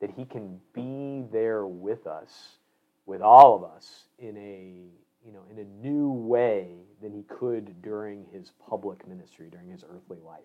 [0.00, 2.58] that He can be there with us
[3.06, 4.86] with all of us in a
[5.24, 6.68] you know in a new way
[7.00, 10.40] than he could during his public ministry during his earthly life.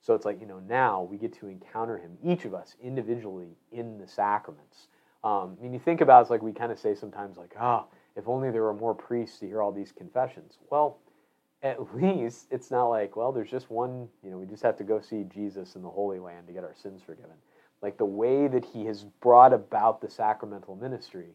[0.00, 3.56] So it's like you know now we get to encounter him each of us individually
[3.72, 4.88] in the sacraments.
[5.22, 7.54] Um, i mean you think about it, it's like we kind of say sometimes like
[7.58, 10.58] ah oh, if only there were more priests to hear all these confessions.
[10.70, 10.98] Well
[11.62, 14.84] at least it's not like well there's just one you know we just have to
[14.84, 17.36] go see jesus in the holy land to get our sins forgiven.
[17.82, 21.30] Like the way that he has brought about the sacramental ministry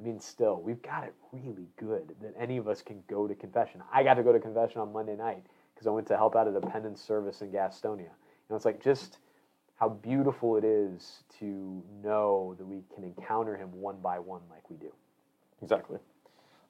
[0.00, 3.34] I mean, still, we've got it really good that any of us can go to
[3.34, 3.82] confession.
[3.92, 6.48] I got to go to confession on Monday night because I went to help out
[6.48, 7.98] at a penance service in Gastonia.
[7.98, 8.06] You
[8.48, 9.18] know, it's like just
[9.76, 14.68] how beautiful it is to know that we can encounter him one by one like
[14.70, 14.92] we do.
[15.62, 15.98] Exactly.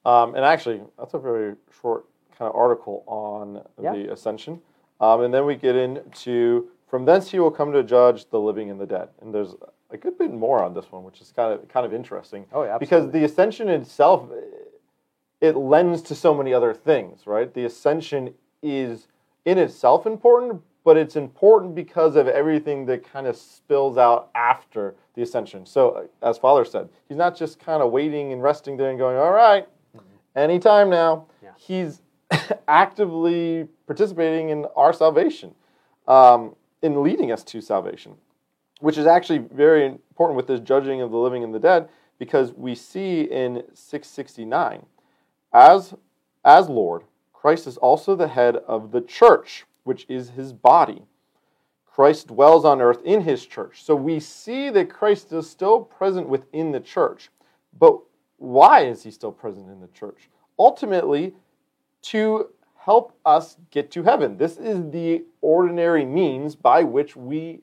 [0.04, 3.92] Um, and actually, that's a very short kind of article on Yeah.
[3.92, 4.60] the ascension.
[5.00, 8.70] Um, and then we get into from thence he will come to judge the living
[8.70, 9.10] and the dead.
[9.20, 9.54] And there's
[9.92, 12.64] a good bit more on this one, which is kind of kind of interesting Oh,
[12.64, 14.28] yeah, because the ascension itself
[15.40, 17.52] it lends to so many other things, right?
[17.52, 19.08] The ascension is
[19.46, 24.94] in itself important, but it's important because of everything that kind of spills out after
[25.14, 25.64] the ascension.
[25.64, 29.16] So, as Father said, he's not just kind of waiting and resting there and going,
[29.16, 29.66] "All right,
[30.36, 31.50] anytime now." Yeah.
[31.56, 32.02] He's
[32.68, 35.54] actively participating in our salvation,
[36.06, 38.14] um, in leading us to salvation
[38.80, 41.88] which is actually very important with this judging of the living and the dead
[42.18, 44.84] because we see in 669
[45.52, 45.94] as
[46.44, 51.02] as lord christ is also the head of the church which is his body.
[51.84, 53.82] Christ dwells on earth in his church.
[53.82, 57.30] So we see that christ is still present within the church.
[57.78, 57.98] But
[58.36, 60.30] why is he still present in the church?
[60.58, 61.34] Ultimately
[62.02, 64.36] to help us get to heaven.
[64.36, 67.60] This is the ordinary means by which we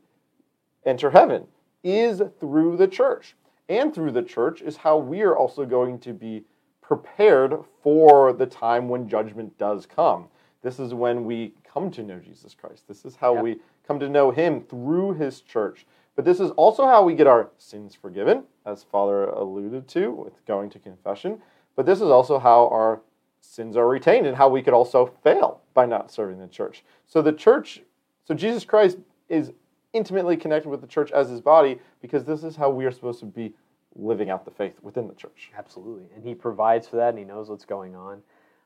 [0.88, 1.45] enter heaven
[1.84, 3.36] is through the church.
[3.69, 6.43] And through the church is how we are also going to be
[6.82, 10.30] prepared for the time when judgment does come.
[10.62, 12.88] This is when we come to know Jesus Christ.
[12.88, 13.43] This is how Yep.
[13.43, 15.86] we come to know him through his church.
[16.15, 20.43] But this is also how we get our sins forgiven, as Father alluded to with
[20.45, 21.41] going to confession.
[21.76, 23.02] But this is also how our
[23.41, 26.84] sins are retained and how we could also fail by not serving the church.
[27.06, 27.82] So the church,
[28.26, 28.97] so Jesus Christ
[29.30, 29.52] is
[29.97, 33.19] intimately connected with the church as his body because this is how we are supposed
[33.19, 33.53] to be
[33.95, 35.51] living out the faith within the church.
[35.57, 36.05] Absolutely.
[36.15, 38.21] And he provides for that and he knows what's going on.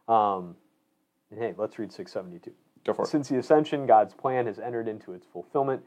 [0.08, 0.56] Um,
[1.32, 2.52] and hey, let's read 672.
[2.86, 3.08] Go for it.
[3.08, 5.82] Since the ascension, God's plan has entered into its fulfillment.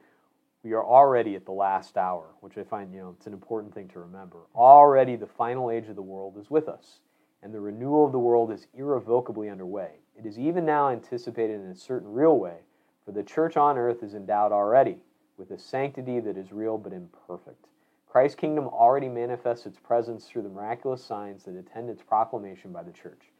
[0.62, 3.74] We are already at the last hour, which I find, you know, it's an important
[3.74, 4.38] thing to remember.
[4.54, 7.00] Already the final age of the world is with us,
[7.42, 9.90] and the renewal of the world is irrevocably underway.
[10.18, 12.60] It is even now anticipated in a certain real way,
[13.04, 14.96] for the church on earth is endowed already
[15.36, 17.66] with a sanctity that is real but imperfect.
[18.08, 22.82] Christ's kingdom already manifests its presence through the miraculous signs that attend its proclamation by
[22.82, 23.32] the church.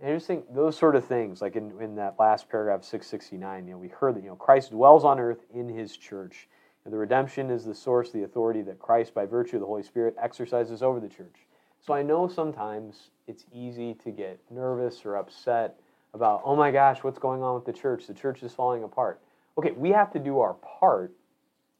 [0.00, 3.66] And I just think those sort of things, like in, in that last paragraph, 669,
[3.66, 6.48] you know, we heard that, you know, Christ dwells on earth in his church.
[6.84, 9.82] And the redemption is the source, the authority that Christ, by virtue of the Holy
[9.82, 11.46] Spirit, exercises over the church.
[11.80, 15.78] So I know sometimes it's easy to get nervous or upset
[16.14, 18.06] about, oh my gosh, what's going on with the church?
[18.06, 19.20] The church is falling apart.
[19.58, 21.12] Okay, we have to do our part.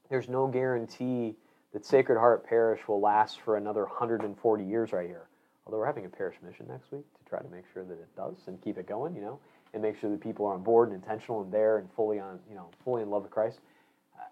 [0.09, 1.35] There's no guarantee
[1.73, 5.27] that Sacred Heart Parish will last for another 140 years right here.
[5.65, 8.15] Although we're having a parish mission next week to try to make sure that it
[8.15, 9.39] does and keep it going, you know,
[9.73, 12.39] and make sure that people are on board and intentional and there and fully on,
[12.47, 13.59] you know, fully in love with Christ.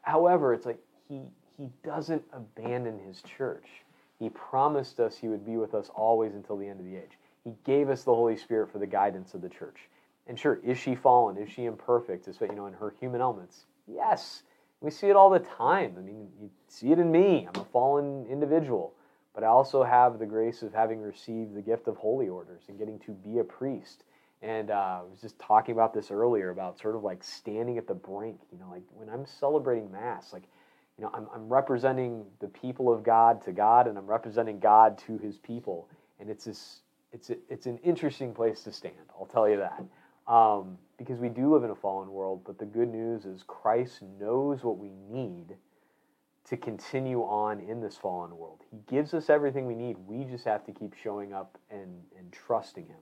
[0.03, 1.21] However, it's like he
[1.57, 3.67] he doesn't abandon his church.
[4.19, 7.17] He promised us he would be with us always until the end of the age.
[7.43, 9.89] He gave us the Holy Spirit for the guidance of the church.
[10.27, 11.37] And sure, is she fallen?
[11.37, 12.27] Is she imperfect?
[12.27, 13.65] Is you know in her human elements?
[13.87, 14.43] Yes,
[14.83, 15.95] we see it all the time.
[15.97, 17.47] I mean, you see it in me.
[17.47, 18.93] I'm a fallen individual,
[19.33, 22.77] but I also have the grace of having received the gift of holy orders and
[22.77, 24.03] getting to be a priest.
[24.41, 27.87] And uh, I was just talking about this earlier about sort of like standing at
[27.87, 28.41] the brink.
[28.51, 30.43] You know, like when I'm celebrating Mass, like
[30.97, 34.97] you know, I'm, I'm representing the people of God to God, and I'm representing God
[35.07, 35.87] to His people.
[36.19, 36.81] And it's this,
[37.13, 38.95] it's a, it's an interesting place to stand.
[39.17, 39.81] I'll tell you that,
[40.27, 42.41] um, because we do live in a fallen world.
[42.45, 45.55] But the good news is Christ knows what we need
[46.45, 48.61] to continue on in this fallen world.
[48.69, 49.97] He gives us everything we need.
[50.07, 52.97] We just have to keep showing up and and trusting Him.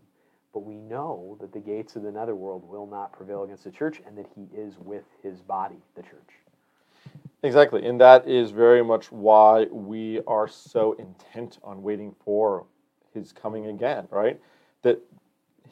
[0.53, 4.01] But we know that the gates of the netherworld will not prevail against the church,
[4.05, 6.41] and that He is with His body, the church.
[7.43, 7.86] Exactly.
[7.86, 12.65] And that is very much why we are so intent on waiting for
[13.13, 14.39] his coming again, right?
[14.84, 15.01] That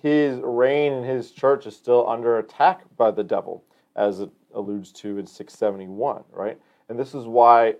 [0.01, 3.63] his reign and his church is still under attack by the devil,
[3.95, 6.57] as it alludes to in 671, right?
[6.87, 7.75] And this is why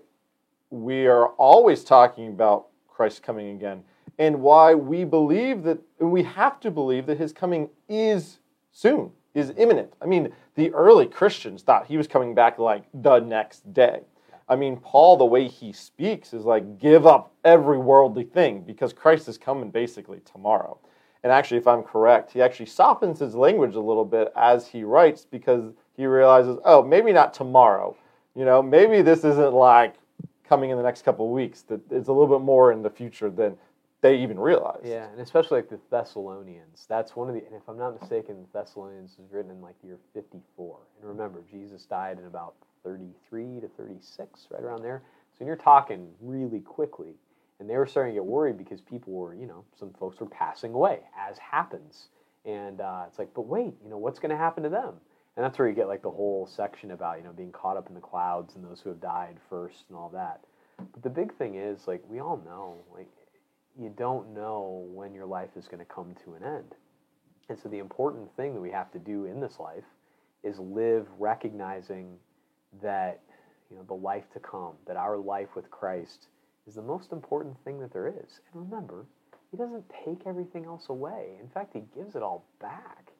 [0.70, 3.82] we are always talking about Christ coming again,
[4.18, 8.38] and why we believe that, and we have to believe that his coming is
[8.70, 9.92] soon, is imminent.
[10.02, 14.00] I mean, the early Christians thought he was coming back like the next day.
[14.48, 18.92] I mean, Paul, the way he speaks is like, give up every worldly thing because
[18.92, 20.78] Christ is coming basically tomorrow.
[21.22, 24.84] And actually, if I'm correct, he actually softens his language a little bit as he
[24.84, 27.94] writes because he realizes, oh, maybe not tomorrow.
[28.34, 29.96] You know, maybe this isn't like
[30.44, 32.90] coming in the next couple of weeks, that it's a little bit more in the
[32.90, 33.56] future than
[34.00, 34.86] they even realized.
[34.86, 36.86] Yeah, and especially like the Thessalonians.
[36.88, 39.76] That's one of the, and if I'm not mistaken, the Thessalonians was written in like
[39.84, 40.78] year 54.
[41.00, 45.02] And remember, Jesus died in about 33 to 36, right around there.
[45.38, 47.14] So you're talking really quickly.
[47.60, 50.26] And they were starting to get worried because people were, you know, some folks were
[50.26, 52.08] passing away, as happens.
[52.46, 54.94] And uh, it's like, but wait, you know, what's going to happen to them?
[55.36, 57.88] And that's where you get like the whole section about, you know, being caught up
[57.88, 60.40] in the clouds and those who have died first and all that.
[60.78, 63.08] But the big thing is, like, we all know, like,
[63.78, 66.74] you don't know when your life is going to come to an end.
[67.50, 69.84] And so the important thing that we have to do in this life
[70.42, 72.16] is live recognizing
[72.82, 73.20] that,
[73.70, 76.28] you know, the life to come, that our life with Christ
[76.66, 78.40] is the most important thing that there is.
[78.52, 79.06] And remember,
[79.50, 81.36] he doesn't take everything else away.
[81.40, 83.12] In fact, he gives it all back.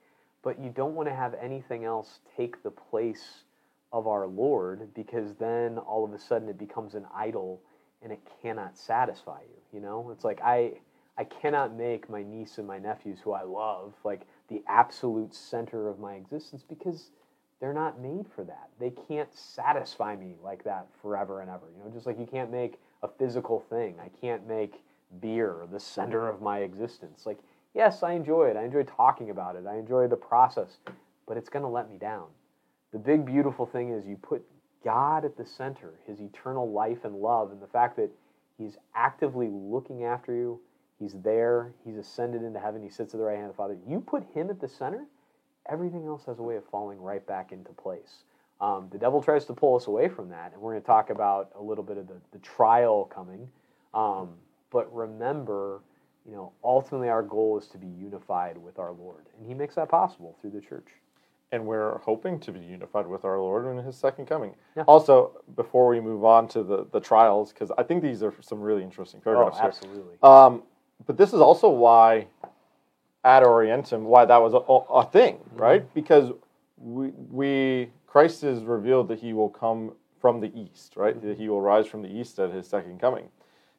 [0.43, 3.45] But you don't want to have anything else take the place
[3.93, 7.61] of our Lord because then all of a sudden it becomes an idol
[8.03, 9.57] and it cannot satisfy you.
[9.73, 10.75] You know, it's like I
[11.19, 15.89] I cannot make my niece and my nephews who I love like the absolute center
[15.89, 17.11] of my existence because
[17.61, 18.71] they're not made for that.
[18.79, 21.67] They can't satisfy me like that forever and ever.
[21.77, 23.97] You know, just like you can't make a physical thing.
[24.01, 24.83] I can't make
[25.21, 27.27] beer the center of my existence.
[27.27, 27.39] Like,
[27.75, 28.57] yes, I enjoy it.
[28.57, 29.65] I enjoy talking about it.
[29.67, 30.79] I enjoy the process,
[31.27, 32.27] but it's going to let me down.
[32.93, 34.43] The big, beautiful thing is you put
[34.85, 38.11] God at the center, his eternal life and love, and the fact that
[38.59, 40.61] he's actively looking after you.
[40.99, 41.73] He's there.
[41.85, 42.83] He's ascended into heaven.
[42.83, 43.79] He sits at the right hand of the Father.
[43.87, 45.07] You put him at the center,
[45.69, 48.25] everything else has a way of falling right back into place.
[48.61, 51.11] Um, the devil tries to pull us away from that, and we're going to talk
[51.11, 53.49] about a little bit of the, the trial coming.
[53.95, 54.31] Um,
[54.71, 55.81] but remember,
[56.27, 59.77] you know, ultimately our goal is to be unified with our Lord, and He makes
[59.77, 60.89] that possible through the church.
[61.53, 64.55] And we're hoping to be unified with our Lord in His second coming.
[64.77, 64.85] Yeah.
[64.87, 68.61] Also, before we move on to the, the trials, because I think these are some
[68.61, 70.15] really interesting paragraphs oh, absolutely.
[70.23, 70.63] Um,
[71.07, 72.27] but this is also why
[73.25, 75.57] ad orientem, why that was a, a thing, mm-hmm.
[75.57, 75.95] right?
[75.95, 76.31] Because
[76.81, 81.17] we, we Christ is revealed that He will come from the east, right?
[81.17, 81.29] Mm-hmm.
[81.29, 83.29] That He will rise from the east at His second coming.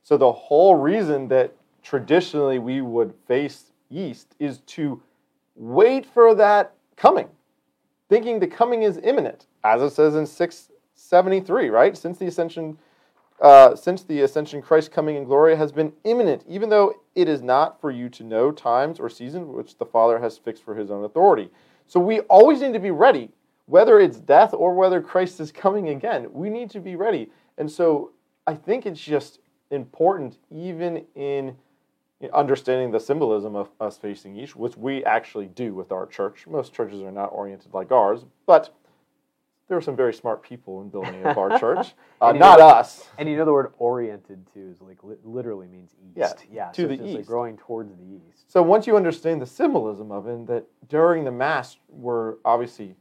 [0.03, 5.01] So the whole reason that traditionally we would face east is to
[5.55, 7.27] wait for that coming,
[8.09, 11.97] thinking the coming is imminent, as it says in 673, right?
[11.97, 12.77] Since the ascension,
[13.41, 17.41] uh, since the ascension, Christ's coming in glory has been imminent, even though it is
[17.41, 20.89] not for you to know times or seasons which the Father has fixed for His
[20.89, 21.49] own authority.
[21.91, 23.31] So we always need to be ready,
[23.65, 26.25] whether it's death or whether Christ is coming again.
[26.31, 28.11] We need to be ready, and so
[28.47, 29.39] I think it's just
[29.71, 31.53] important even in
[32.31, 36.47] understanding the symbolism of us facing east, which we actually do with our church.
[36.47, 38.73] Most churches are not oriented like ours, but
[39.71, 43.07] there are some very smart people in building up our church, uh, not know, us.
[43.17, 46.17] And you know the word oriented too is like li- literally means east.
[46.51, 48.51] Yeah, yeah to so the east, like growing towards the east.
[48.51, 52.95] So once you understand the symbolism of it, that during the mass we're obviously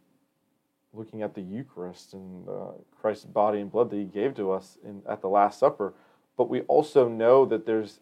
[0.93, 4.79] looking at the Eucharist and uh, Christ's body and blood that He gave to us
[4.85, 5.95] in, at the Last Supper
[6.37, 8.01] but we also know that there's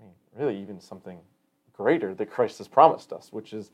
[0.00, 1.20] I mean, really even something
[1.72, 3.70] greater that Christ has promised us, which is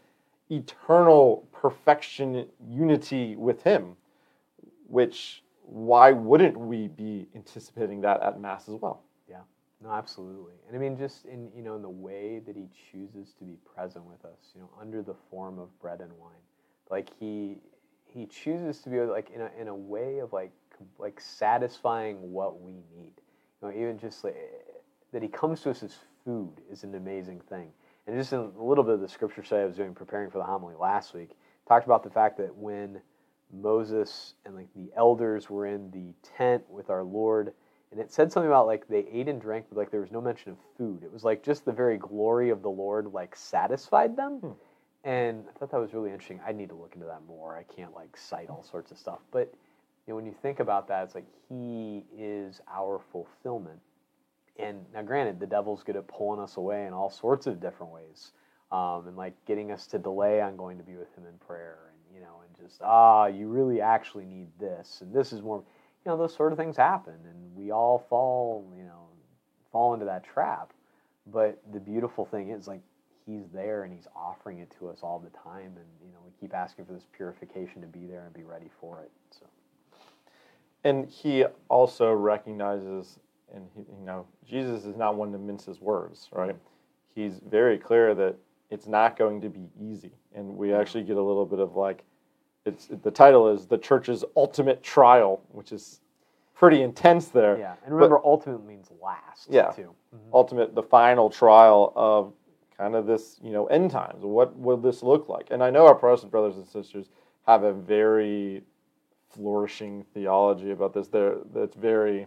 [0.50, 3.96] eternal perfection, unity with Him,
[4.92, 9.04] which why wouldn't we be anticipating that at Mass as well?
[9.28, 9.40] Yeah,
[9.82, 10.54] no, absolutely.
[10.68, 13.56] And I mean, just in you know, in the way that He chooses to be
[13.74, 16.44] present with us, you know, under the form of bread and wine,
[16.90, 17.58] like He
[18.06, 20.52] He chooses to be like in a in a way of like
[20.98, 23.12] like satisfying what we need
[23.62, 24.36] You know, even just like,
[25.12, 27.70] that he comes to us as food is an amazing thing.
[28.06, 30.38] And just in a little bit of the scripture study I was doing preparing for
[30.38, 31.30] the homily last week,
[31.68, 33.00] talked about the fact that when
[33.52, 37.52] Moses and like the elders were in the tent with our Lord,
[37.90, 40.20] and it said something about like they ate and drank, but like there was no
[40.20, 41.02] mention of food.
[41.02, 44.38] It was like just the very glory of the Lord like satisfied them.
[44.38, 44.52] Hmm.
[45.04, 46.40] And I thought that was really interesting.
[46.46, 47.56] I need to look into that more.
[47.56, 49.52] I can't like cite all sorts of stuff, but
[50.06, 53.80] you know, when you think about that, it's like He is our fulfillment.
[54.58, 57.92] And now, granted, the devil's good at pulling us away in all sorts of different
[57.92, 58.32] ways,
[58.70, 61.91] um, and like getting us to delay on going to be with Him in prayer,
[62.12, 65.62] you know, and just ah, you really actually need this, and this is more,
[66.04, 69.06] you know, those sort of things happen, and we all fall, you know,
[69.70, 70.72] fall into that trap.
[71.26, 72.80] But the beautiful thing is, like,
[73.24, 76.32] He's there and He's offering it to us all the time, and you know, we
[76.40, 79.10] keep asking for this purification to be there and be ready for it.
[79.30, 79.46] So
[80.84, 83.18] and he also recognizes,
[83.54, 86.56] and he, you know, Jesus is not one to mince his words, right?
[87.14, 88.36] He's very clear that
[88.72, 92.02] it's not going to be easy, and we actually get a little bit of like,
[92.64, 96.00] it's the title is the church's ultimate trial, which is
[96.54, 97.58] pretty intense there.
[97.58, 99.48] Yeah, and remember, but, ultimate means last.
[99.50, 99.94] Yeah, too.
[100.14, 100.34] Mm-hmm.
[100.34, 102.32] ultimate, the final trial of
[102.78, 104.24] kind of this, you know, end times.
[104.24, 105.48] What will this look like?
[105.50, 107.10] And I know our Protestant brothers and sisters
[107.46, 108.62] have a very
[109.28, 112.26] flourishing theology about this there that's very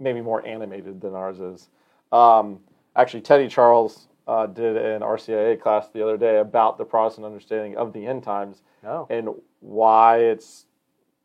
[0.00, 1.68] maybe more animated than ours is.
[2.12, 2.58] Um,
[2.96, 7.76] actually, Teddy Charles uh, did an RCIA class the other day about the Protestant understanding
[7.76, 10.66] of the end times Oh, and why it's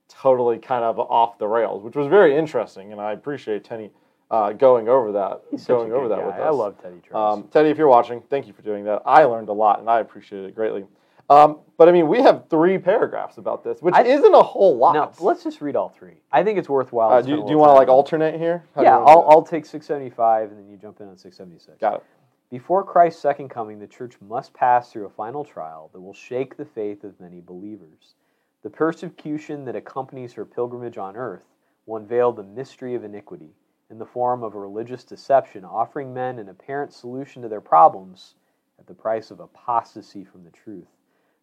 [0.08, 3.92] totally kind of off the rails, which was very interesting, and I appreciate Tenny
[4.30, 6.26] uh, going over that, he's going over that guy.
[6.26, 6.42] with us.
[6.42, 9.02] I love Teddy Um, Teddy, if you're watching, thank you for doing that.
[9.06, 10.86] I learned a lot, and I appreciate it greatly.
[11.30, 14.76] Um, but I mean, we have three paragraphs about this, which I- isn't a whole
[14.78, 14.94] lot.
[14.94, 16.16] no, let's just read all three.
[16.32, 17.10] I think it's worthwhile.
[17.12, 17.98] Uh, do you, do you want to like time on it.
[17.98, 18.64] alternate here?
[18.76, 19.28] How Yeah, I'll.
[19.30, 21.80] I'll take 675 and then you jump in on 676.
[21.80, 22.04] Got it.
[22.52, 26.58] Before Christ's second coming, the church must pass through a final trial that will shake
[26.58, 28.16] the faith of many believers.
[28.62, 31.46] The persecution that accompanies her pilgrimage on earth
[31.86, 33.56] will unveil the mystery of iniquity
[33.90, 38.36] in the form of a religious deception, offering men an apparent solution to their problems
[38.78, 40.90] at the price of apostasy from the truth.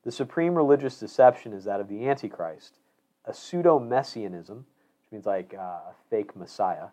[0.05, 2.81] The supreme religious deception is that of the Antichrist,
[3.25, 6.89] a pseudo messianism, which means like uh, a fake Messiah,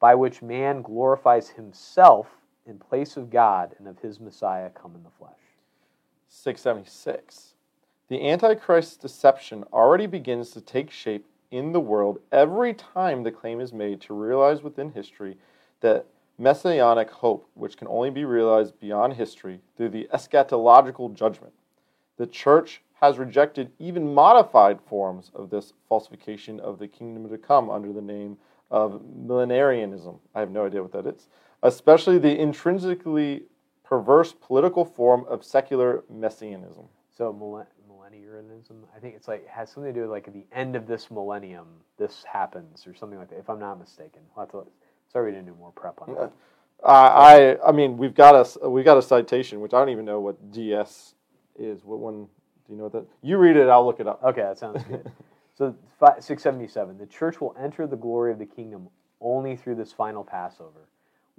[0.00, 5.02] by which man glorifies himself in place of God and of his Messiah come in
[5.02, 5.32] the flesh.
[6.28, 7.54] 676.
[8.08, 13.60] The Antichrist deception already begins to take shape in the world every time the claim
[13.60, 15.36] is made to realize within history
[15.80, 16.06] that
[16.38, 21.52] messianic hope, which can only be realized beyond history through the eschatological judgment.
[22.16, 27.70] The church has rejected even modified forms of this falsification of the kingdom to come
[27.70, 28.36] under the name
[28.70, 30.18] of millenarianism.
[30.34, 31.28] I have no idea what that is.
[31.62, 33.44] Especially the intrinsically
[33.84, 36.84] perverse political form of secular messianism.
[37.16, 40.46] So millen- millennialism, I think it's like has something to do with like at the
[40.52, 41.66] end of this millennium,
[41.98, 43.38] this happens or something like that.
[43.38, 44.66] If I'm not mistaken, have to,
[45.12, 46.32] sorry we didn't do more prep on that.
[46.84, 50.04] I, I, I mean, we've got a we got a citation, which I don't even
[50.04, 51.14] know what DS
[51.58, 51.84] is.
[51.84, 52.24] What one?
[52.24, 53.06] Do you know what that?
[53.22, 53.68] You read it.
[53.68, 54.22] I'll look it up.
[54.22, 55.10] Okay, that sounds good.
[55.58, 58.88] so fi- 677, the church will enter the glory of the kingdom
[59.20, 60.88] only through this final Passover,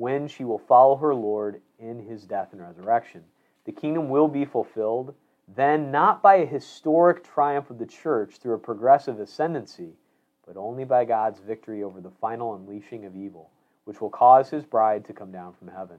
[0.01, 3.23] when she will follow her Lord in his death and resurrection.
[3.65, 5.13] The kingdom will be fulfilled,
[5.47, 9.93] then not by a historic triumph of the church through a progressive ascendancy,
[10.47, 13.51] but only by God's victory over the final unleashing of evil,
[13.83, 15.97] which will cause his bride to come down from heaven.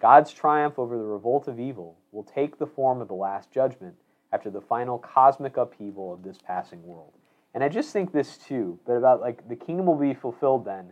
[0.00, 3.94] God's triumph over the revolt of evil will take the form of the last judgment
[4.32, 7.12] after the final cosmic upheaval of this passing world.
[7.54, 10.90] And I just think this too, but about like the kingdom will be fulfilled then,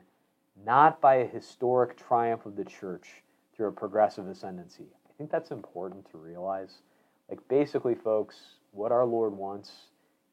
[0.64, 3.22] not by a historic triumph of the church
[3.54, 4.86] through a progressive ascendancy.
[5.08, 6.80] I think that's important to realize.
[7.28, 8.36] Like basically, folks,
[8.72, 9.72] what our Lord wants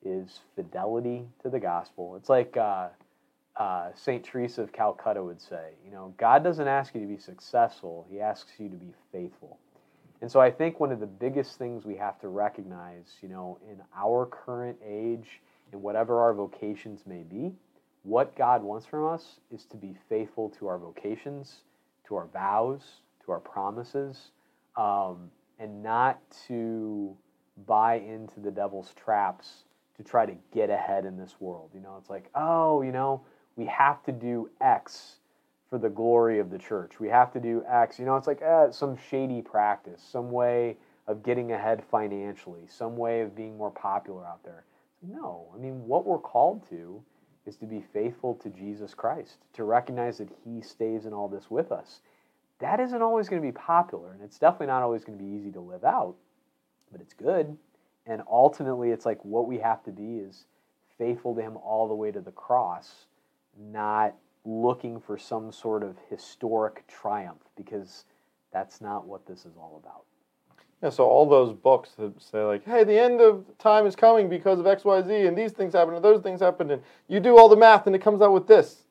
[0.04, 2.16] is fidelity to the gospel.
[2.16, 2.88] It's like uh,
[3.58, 7.18] uh, Saint Teresa of Calcutta would say, you know, God doesn't ask you to be
[7.18, 9.60] successful; He asks you to be faithful.
[10.22, 13.58] And so I think one of the biggest things we have to recognize, you know,
[13.70, 17.54] in our current age, in whatever our vocations may be,
[18.04, 21.64] what God wants from us is to be faithful to our vocations,
[22.08, 22.82] to our vows,
[23.26, 24.32] to our promises,
[24.78, 25.30] um,
[25.60, 27.16] and not to
[27.68, 29.64] buy into the devil's traps
[29.98, 31.70] to try to get ahead in this world.
[31.74, 33.22] You know, it's like, oh, you know,
[33.58, 35.18] we have to do X
[35.70, 37.00] for the glory of the church.
[37.00, 38.00] We have to do X.
[38.00, 40.78] You know, it's like eh, some shady practice, some way
[41.08, 44.64] of getting ahead financially, some way of being more popular out there.
[45.02, 47.04] No, I mean, what we're called to
[47.46, 51.50] is to be faithful to Jesus Christ, to recognize that He stays in all this
[51.50, 52.02] with us.
[52.60, 55.30] That isn't always going to be popular, and it's definitely not always going to be
[55.30, 56.16] easy to live out,
[56.92, 57.58] but it's good.
[58.06, 60.46] And ultimately, it's like what we have to be is
[60.98, 63.06] faithful to Him all the way to the cross,
[63.58, 64.16] not
[64.46, 68.06] looking for some sort of historic triumph, because
[68.52, 70.04] that's not what this is all about.
[70.82, 74.30] Yeah, so all those books that say like, "Hey, the end of time is coming
[74.30, 77.20] because of X, Y, Z, and these things happen, and those things happen, and you
[77.20, 78.86] do all the math, and it comes out with this."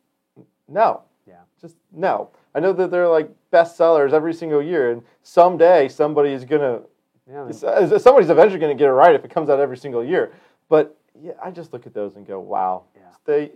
[0.69, 1.41] No, Yeah.
[1.61, 2.29] just no.
[2.55, 6.83] I know that they're like bestsellers every single year, and someday somebody is gonna,
[7.27, 9.77] Yeah, I mean, uh, somebody's eventually gonna get it right if it comes out every
[9.77, 10.33] single year.
[10.69, 13.03] But yeah, I just look at those and go, "Wow, Yeah.
[13.25, 13.53] they."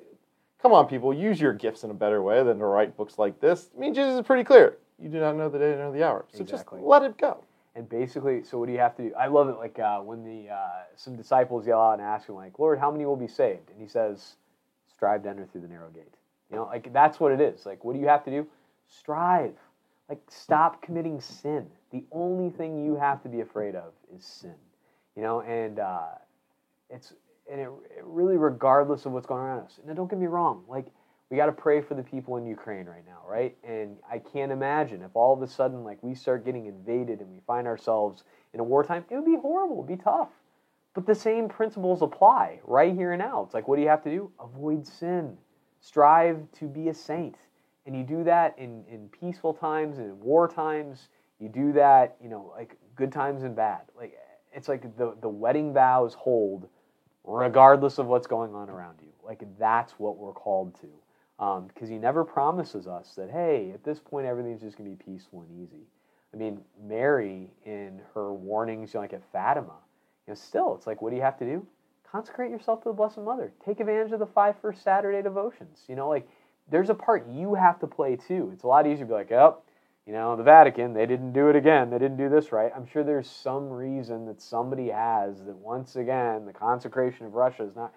[0.58, 3.40] Come on, people, use your gifts in a better way than to write books like
[3.40, 3.70] this.
[3.76, 4.78] I mean, Jesus is pretty clear.
[4.96, 6.78] You do not know the day nor the hour, so Exactly.
[6.78, 7.38] just let it go.
[7.74, 9.14] And basically, so what do you have to do?
[9.18, 9.56] I love it.
[9.56, 12.90] Like uh, when the uh, some disciples yell out and ask him, like, "Lord, how
[12.90, 14.36] many will be saved?" And he says,
[14.94, 16.14] "Strive to enter through the narrow gate."
[16.50, 17.64] You know, like that's what it is.
[17.64, 18.46] Like, what do you have to do?
[18.88, 19.54] Strive.
[20.10, 21.66] Like, stop committing sin.
[21.90, 24.54] The only thing you have to be afraid of is sin.
[25.16, 26.08] You know, and uh,
[26.90, 27.14] it's
[27.50, 29.80] and it, it really, regardless of what's going on around us.
[29.86, 30.64] Now, don't get me wrong.
[30.68, 30.86] Like,
[31.32, 33.56] we got to pray for the people in Ukraine right now, right?
[33.64, 37.30] And I can't imagine if all of a sudden, like, we start getting invaded and
[37.30, 40.28] we find ourselves in a wartime, it would be horrible, it'd be tough.
[40.92, 43.42] But the same principles apply right here and now.
[43.44, 44.30] It's like, what do you have to do?
[44.38, 45.38] Avoid sin,
[45.80, 47.36] strive to be a saint.
[47.86, 51.08] And you do that in, in peaceful times and in war times.
[51.40, 53.80] You do that, you know, like good times and bad.
[53.96, 54.18] Like
[54.52, 56.68] it's like the the wedding vows hold
[57.24, 59.08] regardless of what's going on around you.
[59.24, 60.88] Like that's what we're called to.
[61.38, 64.96] Because um, he never promises us that, hey, at this point everything's just going to
[64.96, 65.86] be peaceful and easy.
[66.32, 69.76] I mean, Mary in her warnings, you know, like at Fatima,
[70.26, 71.66] you know, still, it's like, what do you have to do?
[72.10, 73.52] Consecrate yourself to the Blessed Mother.
[73.64, 75.80] Take advantage of the five first Saturday devotions.
[75.88, 76.28] You know, like
[76.70, 78.50] there's a part you have to play too.
[78.52, 79.58] It's a lot easier to be like, oh,
[80.06, 81.90] you know, the Vatican, they didn't do it again.
[81.90, 82.72] They didn't do this right.
[82.74, 87.64] I'm sure there's some reason that somebody has that once again, the consecration of Russia
[87.64, 87.94] is not.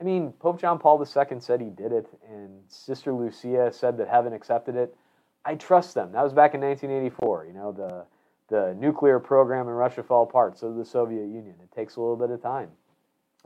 [0.00, 4.08] I mean, Pope John Paul II said he did it, and Sister Lucia said that
[4.08, 4.96] heaven accepted it.
[5.44, 6.12] I trust them.
[6.12, 7.46] That was back in 1984.
[7.46, 8.06] You know, the
[8.48, 11.54] the nuclear program in Russia fell apart, so did the Soviet Union.
[11.62, 12.70] It takes a little bit of time.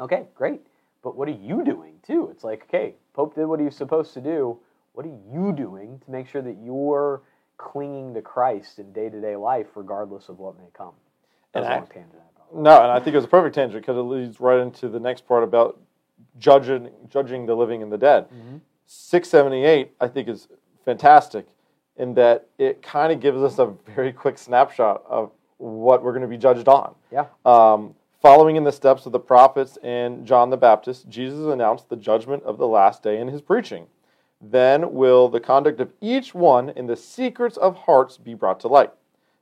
[0.00, 0.60] Okay, great.
[1.02, 2.28] But what are you doing too?
[2.32, 4.58] It's like, okay, Pope did what he was supposed to do.
[4.94, 7.22] What are you doing to make sure that you're
[7.56, 10.94] clinging to Christ in day to day life, regardless of what may come?
[11.52, 12.22] That's and I, tangent.
[12.54, 15.00] No, and I think it was a perfect tangent because it leads right into the
[15.00, 15.80] next part about
[16.38, 18.24] judging judging the living and the dead.
[18.24, 18.58] Mm-hmm.
[18.86, 20.48] 678, I think, is
[20.84, 21.46] fantastic
[21.98, 26.22] in that it kind of gives us a very quick snapshot of what we're going
[26.22, 26.94] to be judged on.
[27.12, 27.26] Yeah.
[27.44, 31.96] Um, following in the steps of the prophets and John the Baptist, Jesus announced the
[31.96, 33.86] judgment of the last day in his preaching.
[34.40, 38.68] Then will the conduct of each one in the secrets of hearts be brought to
[38.68, 38.92] light.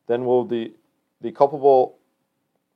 [0.07, 0.73] Then will the,
[1.21, 1.99] the culpable,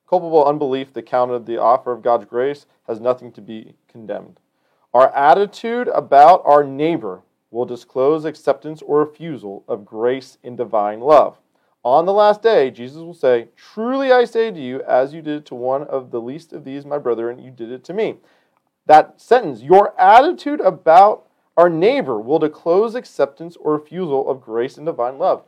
[0.09, 4.41] culpable unbelief that counted the offer of God's grace has nothing to be condemned.
[4.95, 11.39] Our attitude about our neighbor will disclose acceptance or refusal of grace in divine love.
[11.83, 15.39] On the last day, Jesus will say, Truly I say to you, as you did
[15.39, 18.17] it to one of the least of these, my brethren, you did it to me.
[18.87, 21.27] That sentence, your attitude about
[21.57, 25.43] our neighbor will disclose acceptance or refusal of grace and divine love.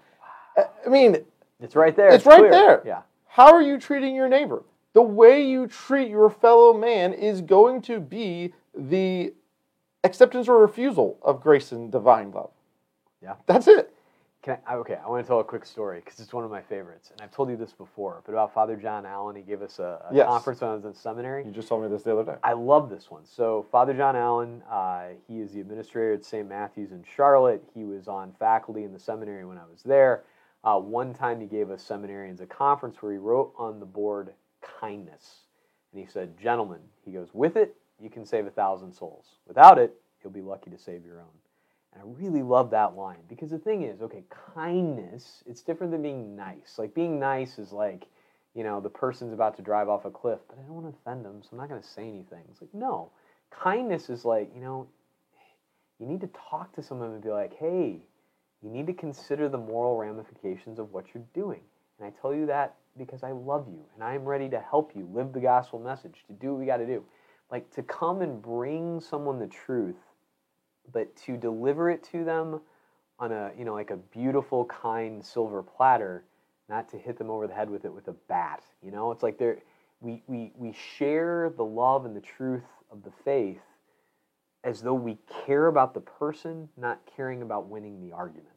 [0.57, 1.19] I mean,
[1.61, 2.09] it's right there.
[2.09, 2.51] It's, it's right clear.
[2.51, 2.83] there.
[2.85, 3.03] Yeah.
[3.27, 4.63] How are you treating your neighbor?
[4.95, 9.33] The way you treat your fellow man is going to be the
[10.05, 12.51] acceptance or refusal of grace and divine love.
[13.23, 13.35] Yeah.
[13.47, 13.95] That's it.
[14.43, 16.61] Can I, okay, I want to tell a quick story because it's one of my
[16.61, 18.23] favorites, and I've told you this before.
[18.27, 20.27] But about Father John Allen, he gave us a, a yes.
[20.27, 21.45] conference when I was in seminary.
[21.45, 22.39] You just told me this the other day.
[22.43, 23.25] I love this one.
[23.25, 26.49] So Father John Allen, uh, he is the administrator at St.
[26.49, 27.63] Matthew's in Charlotte.
[27.73, 30.25] He was on faculty in the seminary when I was there.
[30.65, 34.33] Uh, one time, he gave us seminarians a conference where he wrote on the board
[34.81, 35.41] kindness,
[35.93, 39.27] and he said, "Gentlemen," he goes, "with it, you can save a thousand souls.
[39.47, 41.39] Without it, you'll be lucky to save your own."
[41.93, 46.03] And I really love that line because the thing is, okay, kindness, it's different than
[46.03, 46.79] being nice.
[46.79, 48.07] Like being nice is like,
[48.55, 50.99] you know, the person's about to drive off a cliff, but I don't want to
[51.01, 52.45] offend them, so I'm not going to say anything.
[52.51, 53.11] It's like, no.
[53.51, 54.87] Kindness is like, you know,
[55.99, 58.03] you need to talk to someone and be like, hey,
[58.63, 61.61] you need to consider the moral ramifications of what you're doing.
[61.99, 64.93] And I tell you that because I love you and I am ready to help
[64.95, 67.05] you live the gospel message, to do what we got to do.
[67.51, 69.97] Like to come and bring someone the truth
[70.93, 72.61] but to deliver it to them
[73.19, 76.25] on a you know like a beautiful kind silver platter
[76.69, 79.23] not to hit them over the head with it with a bat you know it's
[79.23, 79.55] like they
[80.01, 83.61] we, we we share the love and the truth of the faith
[84.65, 88.49] as though we care about the person not caring about winning the argument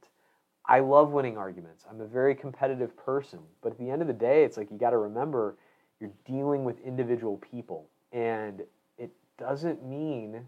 [0.68, 4.13] i love winning arguments i'm a very competitive person but at the end of the
[4.13, 5.55] day it's like you got to remember
[5.99, 8.61] you're dealing with individual people and
[8.97, 10.45] it doesn't mean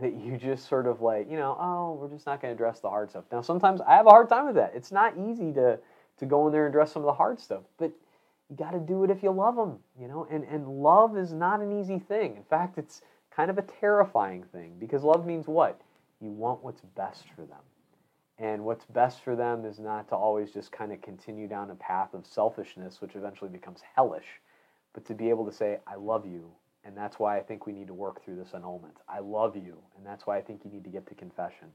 [0.00, 2.80] that you just sort of like, you know, oh, we're just not going to address
[2.80, 3.24] the hard stuff.
[3.30, 4.72] Now, sometimes I have a hard time with that.
[4.74, 5.78] It's not easy to
[6.18, 7.90] to go in there and address some of the hard stuff, but
[8.48, 10.26] you got to do it if you love them, you know.
[10.30, 12.36] And and love is not an easy thing.
[12.36, 13.02] In fact, it's
[13.34, 15.80] kind of a terrifying thing because love means what?
[16.20, 17.58] You want what's best for them.
[18.38, 21.74] And what's best for them is not to always just kind of continue down a
[21.76, 24.40] path of selfishness, which eventually becomes hellish,
[24.94, 26.50] but to be able to say, I love you
[26.84, 28.96] and that's why I think we need to work through this annulment.
[29.08, 31.68] I love you, and that's why I think you need to get to confession.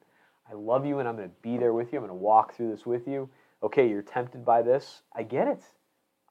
[0.50, 2.00] I love you, and I'm going to be there with you.
[2.00, 3.30] I'm going to walk through this with you.
[3.64, 5.02] Okay, you're tempted by this.
[5.14, 5.64] I get it.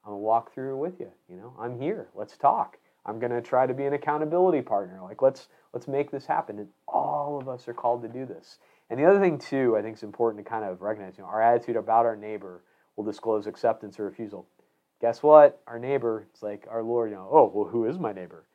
[0.03, 1.11] I'm going to walk through it with you.
[1.29, 2.07] You know, I'm here.
[2.13, 2.77] Let's talk.
[3.05, 4.99] I'm going to try to be an accountability partner.
[5.01, 6.59] Like let's let's make this happen.
[6.59, 8.59] And all of us are called to do this.
[8.89, 11.17] And the other thing too, I think is important to kind of recognize.
[11.17, 12.63] You know, our attitude about our neighbor
[12.95, 14.47] will disclose acceptance or refusal.
[15.01, 15.61] Guess what?
[15.67, 17.09] Our neighbor, it's like our Lord.
[17.09, 18.45] You know, oh well, who is my neighbor?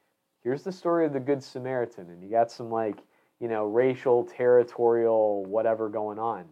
[0.42, 2.98] here's the story of the Good Samaritan, and you got some like,
[3.40, 6.44] you know, racial, territorial, whatever going on.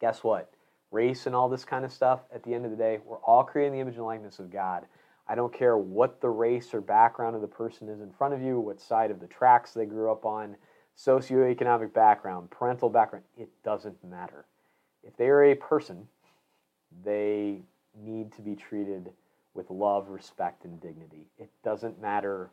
[0.00, 0.52] Guess what?
[0.90, 3.44] Race and all this kind of stuff, at the end of the day, we're all
[3.44, 4.86] creating the image and likeness of God.
[5.26, 8.42] I don't care what the race or background of the person is in front of
[8.42, 10.56] you, what side of the tracks they grew up on,
[10.96, 14.44] socioeconomic background, parental background, it doesn't matter.
[15.02, 16.08] If they are a person,
[17.04, 17.62] they
[18.02, 19.10] need to be treated
[19.54, 21.26] with love, respect, and dignity.
[21.38, 22.50] It doesn't matter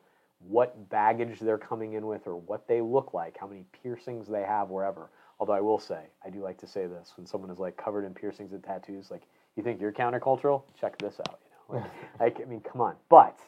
[0.47, 4.43] what baggage they're coming in with or what they look like, how many piercings they
[4.43, 5.09] have, wherever.
[5.39, 8.05] Although I will say, I do like to say this when someone is like covered
[8.05, 9.23] in piercings and tattoos, like,
[9.55, 10.63] you think you're countercultural?
[10.79, 11.39] Check this out.
[11.43, 11.91] You know, like,
[12.37, 12.95] like I mean, come on.
[13.09, 13.39] But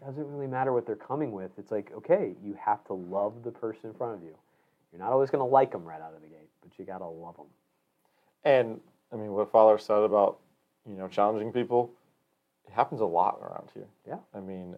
[0.00, 1.50] it doesn't really matter what they're coming with.
[1.58, 4.34] It's like, okay, you have to love the person in front of you.
[4.92, 6.98] You're not always going to like them right out of the gate, but you got
[6.98, 7.46] to love them.
[8.44, 8.80] And
[9.12, 10.38] I mean, what Father said about
[10.88, 11.90] you know challenging people,
[12.66, 13.86] it happens a lot around here.
[14.06, 14.18] Yeah.
[14.34, 14.76] I mean,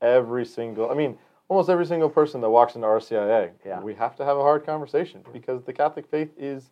[0.00, 0.90] every single.
[0.90, 3.80] I mean, almost every single person that walks into RCIA, Yeah.
[3.80, 6.70] we have to have a hard conversation because the Catholic faith is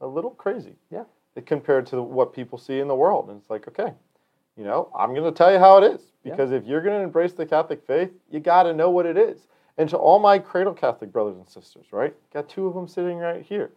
[0.00, 0.76] a little crazy.
[0.90, 1.04] Yeah.
[1.46, 3.92] Compared to what people see in the world, and it's like, okay,
[4.56, 6.30] you know, I'm going to tell you how it is Yeah.
[6.32, 9.16] because if you're going to embrace the Catholic faith, you got to know what it
[9.16, 9.46] is.
[9.76, 12.14] And to all my cradle Catholic brothers and sisters, right?
[12.32, 13.72] Got two of them sitting right here.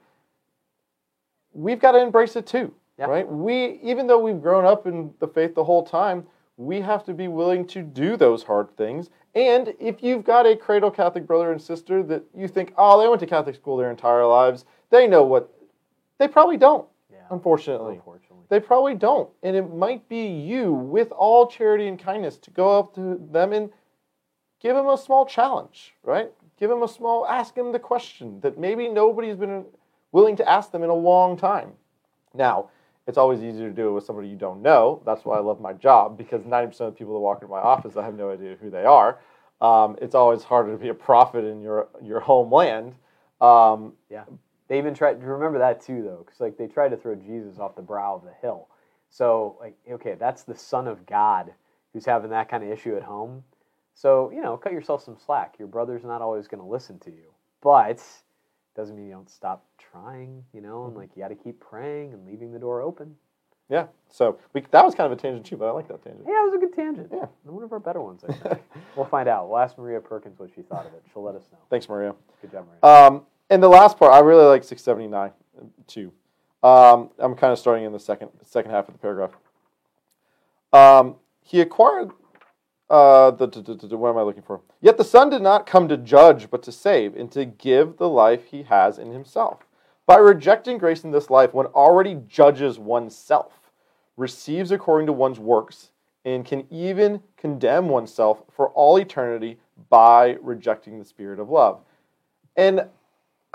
[1.54, 3.06] We've got to embrace it too, Yeah.
[3.06, 3.28] right?
[3.28, 7.14] We, even though we've grown up in the faith the whole time, we have to
[7.14, 9.10] be willing to do those hard things.
[9.36, 13.08] And if you've got a cradle Catholic brother and sister that you think, oh, they
[13.08, 15.52] went to Catholic school their entire lives, they know what,
[16.18, 17.18] they probably don't, Yeah.
[17.30, 17.96] unfortunately.
[17.96, 18.27] Unfortunately.
[18.50, 19.30] They probably don't.
[19.44, 23.54] And it might be you, with all charity and kindness, to go up to them
[23.54, 23.72] and
[24.62, 26.32] give them a small challenge, right?
[26.60, 29.66] Give them a small, ask them the question that maybe nobody's been
[30.12, 31.74] willing to ask them in a long time.
[32.34, 32.70] Now,
[33.06, 35.02] it's always easier to do it with somebody you don't know.
[35.06, 37.60] That's why I love my job because 90% of the people that walk into my
[37.60, 39.20] office, I have no idea who they are.
[39.62, 42.96] Um, it's always harder to be a prophet in your, your homeland.
[43.40, 43.94] Um,
[44.68, 47.58] They even tried to remember that too, though, because like they tried to throw Jesus
[47.60, 48.68] off the brow of the hill.
[49.10, 51.54] So like, okay, that's the Son of God
[51.94, 53.44] who's having that kind of issue at home.
[53.94, 55.56] So you know, cut yourself some slack.
[55.58, 58.04] Your brother's not always going to listen to you, but
[58.76, 60.44] doesn't mean you don't stop trying.
[60.54, 63.16] You know, and like you got to keep praying and leaving the door open.
[63.70, 66.26] yeah, so we, that was kind of a tangent too, but I like that tangent.
[66.28, 67.10] Yeah, it was a good tangent.
[67.12, 67.26] Yeah.
[67.44, 68.24] one of our better ones.
[68.28, 68.62] I think.
[68.96, 69.50] we'll find out.
[69.50, 71.04] We'll ask Maria Perkins what she thought of it.
[71.14, 71.58] She'll let us know.
[71.70, 72.14] Thanks, Maria.
[72.42, 73.08] Good job, Maria.
[73.08, 75.32] Um, and the last part, I really like 679
[75.88, 76.12] too.
[76.64, 79.32] Um, I'm kind of starting in the second second half of the paragraph.
[80.74, 82.12] Um, he acquired.
[82.90, 84.62] Uh, the, the, the, the- what am I looking for?
[84.80, 88.08] Yet the Son did not come to judge, but to save, and to give the
[88.08, 89.66] life he has in himself.
[90.06, 93.52] By rejecting grace in this life, one already judges oneself,
[94.16, 95.92] receives according to one's works,
[96.24, 101.82] and can even condemn oneself for all eternity by rejecting the spirit of love.
[102.56, 102.88] And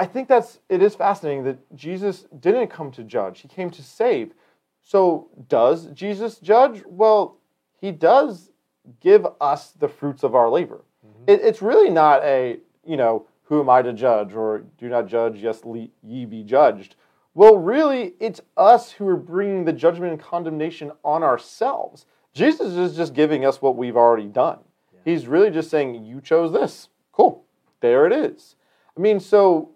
[0.03, 3.84] I think that's it is fascinating that Jesus didn't come to judge; he came to
[3.84, 4.34] save.
[4.82, 6.82] So, does Jesus judge?
[6.84, 7.38] Well,
[7.80, 8.50] he does
[8.98, 10.82] give us the fruits of our labor.
[11.07, 11.30] Mm-hmm.
[11.30, 15.07] It, it's really not a you know who am I to judge or do not
[15.07, 16.96] judge, yes le- ye be judged.
[17.34, 22.07] Well, really, it's us who are bringing the judgment and condemnation on ourselves.
[22.34, 24.59] Jesus is just giving us what we've already done.
[25.05, 26.88] He's really just saying, "You chose this.
[27.12, 27.44] Cool.
[27.78, 28.57] There it is."
[28.96, 29.71] I mean, so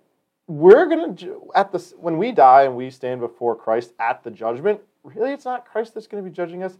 [0.46, 4.30] we're gonna ju- at the when we die and we stand before Christ at the
[4.30, 4.80] judgment.
[5.02, 6.78] Really, it's not Christ that's going to be judging us.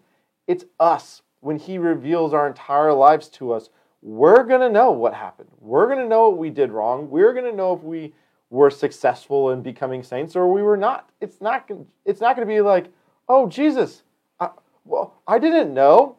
[0.49, 3.71] It's us when He reveals our entire lives to us.
[4.03, 5.49] We're gonna know what happened.
[5.61, 7.11] We're gonna know what we did wrong.
[7.11, 8.15] We're gonna know if we
[8.51, 11.11] were successful in becoming saints or we were not.
[11.21, 11.69] It's not.
[12.05, 12.87] It's not going to be like,
[13.29, 14.03] oh Jesus,
[14.39, 14.51] I,
[14.85, 16.17] well I didn't know.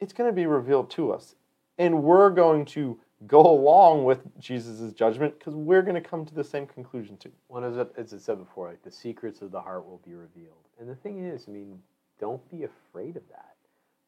[0.00, 1.34] It's going to be revealed to us,
[1.78, 6.34] and we're going to go along with Jesus' judgment because we're going to come to
[6.34, 7.32] the same conclusion too.
[7.48, 10.14] One as it, as it said before, like the secrets of the heart will be
[10.14, 10.68] revealed.
[10.78, 11.78] And the thing is, I mean,
[12.18, 13.56] don't be afraid of that,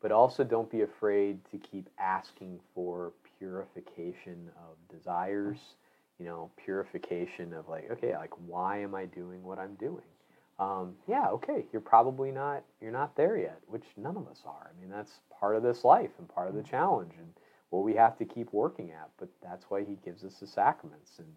[0.00, 5.58] but also don't be afraid to keep asking for purification of desires.
[6.18, 10.04] You know, purification of like, okay, like why am I doing what I'm doing?
[10.58, 14.70] Um, yeah, okay, you're probably not you're not there yet, which none of us are.
[14.70, 17.32] I mean, that's part of this life and part of the challenge and
[17.72, 19.08] what we have to keep working at.
[19.18, 21.28] But that's why he gives us the sacraments and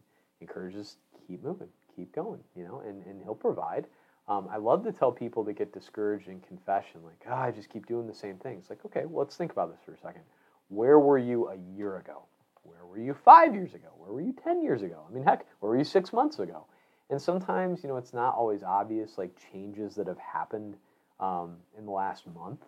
[0.41, 3.87] encourages us keep moving, keep going, you know, and, and he'll provide.
[4.27, 7.69] Um, I love to tell people that get discouraged in confession, like, ah, I just
[7.69, 8.65] keep doing the same things.
[8.69, 10.23] Like, okay, well, let's think about this for a second.
[10.67, 12.23] Where were you a year ago?
[12.63, 13.89] Where were you five years ago?
[13.97, 15.05] Where were you 10 years ago?
[15.09, 16.65] I mean, heck, where were you six months ago?
[17.09, 20.75] And sometimes, you know, it's not always obvious, like changes that have happened
[21.21, 22.65] um, in the last month.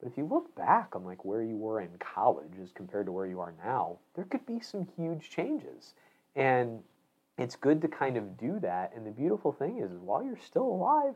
[0.00, 3.12] But if you look back on like where you were in college as compared to
[3.12, 5.94] where you are now, there could be some huge changes.
[6.34, 6.80] And
[7.38, 8.92] it's good to kind of do that.
[8.94, 11.14] And the beautiful thing is, is while you're still alive,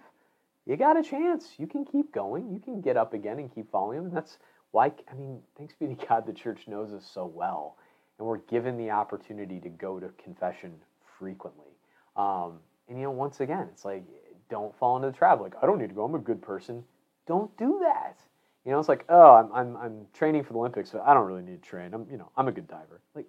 [0.67, 1.55] you got a chance.
[1.59, 2.53] You can keep going.
[2.53, 3.99] You can get up again and keep following.
[3.99, 4.39] And that's
[4.71, 7.77] why, I mean, thanks be to God, the church knows us so well.
[8.19, 10.75] And we're given the opportunity to go to confession
[11.19, 11.73] frequently.
[12.17, 12.59] Um,
[12.89, 14.05] and, you know, once again, it's like,
[14.51, 15.41] don't fall into the trap.
[15.41, 16.05] Like, I don't need to go.
[16.05, 16.85] I'm a good person.
[17.27, 18.21] don't do that.
[18.71, 21.27] You know, it's like, oh, I'm, I'm, I'm training for the Olympics, but I don't
[21.27, 21.93] really need to train.
[21.93, 23.01] I'm, you know, I'm a good diver.
[23.17, 23.27] Like,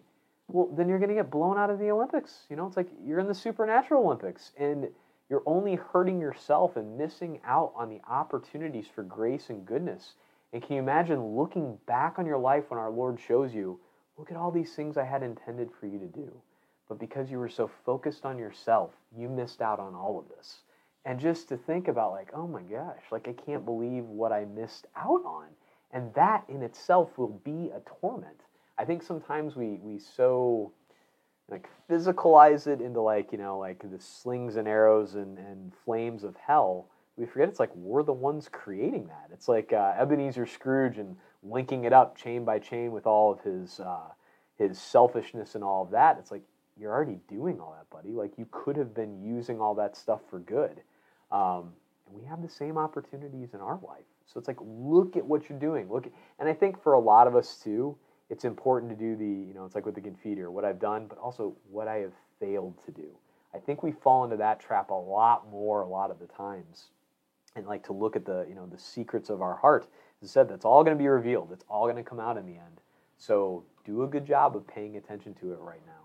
[0.48, 2.46] well, then you're going to get blown out of the Olympics.
[2.48, 4.88] You know, it's like you're in the supernatural Olympics and
[5.32, 10.14] you're only hurting yourself and missing out on the opportunities for grace and goodness.
[10.54, 13.80] And can you imagine looking back on your life when our Lord shows you,
[14.20, 16.32] look at all these things I had intended for you to do.
[16.88, 20.60] But because you were so focused on yourself, you missed out on all of this.
[21.06, 24.46] And just to think about, like, oh my gosh, like I can't believe what I
[24.46, 25.48] missed out on.
[25.92, 28.42] And that in itself will be a torment.
[28.78, 30.72] I think sometimes we, we so
[31.50, 36.24] like physicalize it into like, you know, like the slings and arrows and, and flames
[36.24, 36.88] of hell.
[37.18, 39.30] We forget it's like we're the ones creating that.
[39.34, 43.42] It's like uh, Ebenezer Scrooge and linking it up chain by chain with all of
[43.42, 44.08] his uh,
[44.58, 46.18] his selfishness and all of that.
[46.20, 46.44] It's like
[46.80, 48.14] you're already doing all that, buddy.
[48.16, 50.82] Like you could have been using all that stuff for good.
[51.32, 51.74] Um,
[52.08, 54.06] and we have the same opportunities in our life.
[54.26, 55.90] So it's like look at what you're doing.
[55.90, 57.98] Look, at, and I think for a lot of us too,
[58.30, 61.08] it's important to do the you know it's like with the Confiteor, what I've done,
[61.08, 63.10] but also what I have failed to do.
[63.54, 66.88] I think we fall into that trap a lot more a lot of the times,
[67.56, 69.88] and like to look at the you know the secrets of our heart.
[70.22, 71.50] As I said, that's all going to be revealed.
[71.52, 72.80] It's all going to come out in the end.
[73.18, 76.01] So do a good job of paying attention to it right now.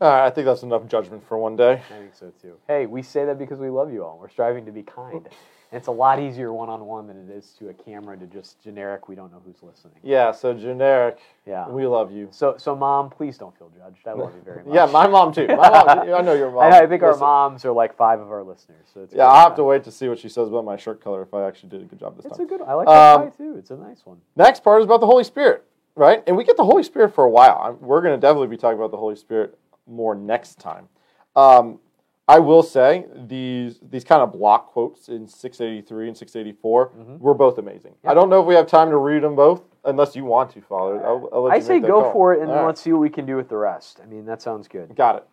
[0.00, 1.82] All right, I think that's enough judgment for one day.
[1.90, 2.54] I think so too.
[2.66, 4.18] Hey, we say that because we love you all.
[4.18, 5.28] We're striving to be kind.
[5.72, 8.26] And it's a lot easier one on one than it is to a camera to
[8.26, 9.94] just generic, we don't know who's listening.
[10.02, 11.18] Yeah, so generic.
[11.46, 11.68] Yeah.
[11.68, 12.28] We love you.
[12.32, 14.08] So, so mom, please don't feel judged.
[14.08, 14.74] I love you very much.
[14.74, 15.46] Yeah, my mom too.
[15.48, 16.72] My mom, I know your mom.
[16.72, 18.86] I, I think our moms are like five of our listeners.
[18.94, 19.26] So it's Yeah.
[19.26, 21.46] I'll have to wait to see what she says about my shirt color if I
[21.46, 22.46] actually did a good job this It's time.
[22.46, 22.62] a good.
[22.62, 23.56] I like that Um, tie too.
[23.58, 24.16] It's a nice one.
[24.34, 25.62] Next part is about the Holy Spirit,
[25.94, 26.24] right?
[26.26, 27.58] And we get the Holy Spirit for a while.
[27.62, 29.56] I'm- We're going to definitely be talking about the Holy Spirit
[29.90, 30.88] more next time.
[31.36, 31.80] Um,
[32.28, 37.18] I will say these these kind of block quotes in 683 and 684 Mhm.
[37.18, 37.94] were both amazing.
[38.04, 38.12] Yeah.
[38.12, 40.60] I don't know if we have time to read them both, unless you want to,
[40.60, 41.04] Father.
[41.04, 42.12] I'll, I'll let I say go call.
[42.12, 42.66] for it, and All then right.
[42.68, 44.00] let's see what we can do with the rest.
[44.02, 44.94] I mean, that sounds good.
[44.94, 45.26] Got it.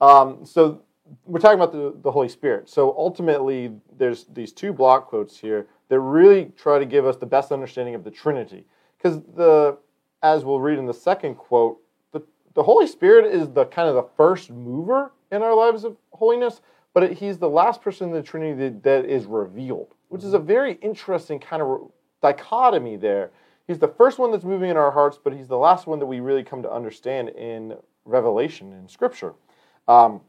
[0.00, 0.80] Um, so
[1.24, 2.68] we're talking about the, the Holy Spirit.
[2.68, 7.26] So ultimately, there's these two block quotes here that really try to give us the
[7.26, 8.66] best understanding of the Trinity.
[8.96, 9.78] Because the,
[10.22, 11.78] as we'll read in the second quote,
[12.54, 16.60] the, Holy Spirit is the kind of the first mover in our lives of holiness,
[16.94, 20.34] but it, he's the last person in the Trinity that, that is revealed, which is
[20.34, 21.90] a very interesting kind of
[22.22, 23.30] dichotomy there.
[23.66, 26.06] He's the first one that's moving in our hearts, but he's the last one that
[26.06, 29.34] we really come to understand in Revelation in Scripture.
[29.86, 30.20] Um,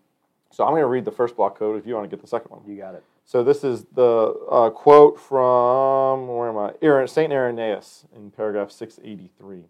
[0.52, 2.28] so I'm going to read the first block quote if you want to get the
[2.28, 2.62] second one.
[2.68, 3.04] You got it.
[3.26, 6.74] So this is the uh, quote from where am I?
[6.82, 9.64] Aaron, Saint Irenaeus in paragraph 683.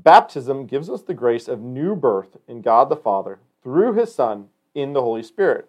[0.00, 4.46] Baptism gives us the grace of new birth in God the Father through His Son
[4.72, 5.68] in the Holy Spirit.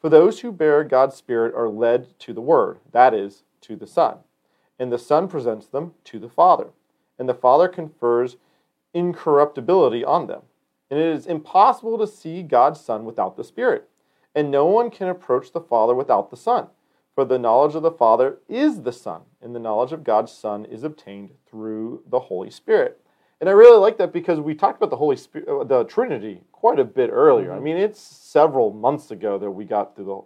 [0.00, 3.86] For those who bear God's Spirit are led to the Word, that is, to the
[3.86, 4.18] Son,
[4.78, 6.68] and the Son presents them to the Father,
[7.18, 8.36] and the Father confers
[8.94, 10.42] incorruptibility on them.
[10.90, 13.88] And it is impossible to see God's Son without the Spirit.
[14.34, 16.68] And no one can approach the Father without the Son.
[17.14, 20.64] For the knowledge of the Father is the Son, and the knowledge of God's Son
[20.64, 23.00] is obtained through the Holy Spirit.
[23.40, 26.40] And I really like that because we talked about the Holy Spirit, uh, the Trinity,
[26.52, 27.52] quite a bit earlier.
[27.52, 30.22] I mean, it's several months ago that we got to the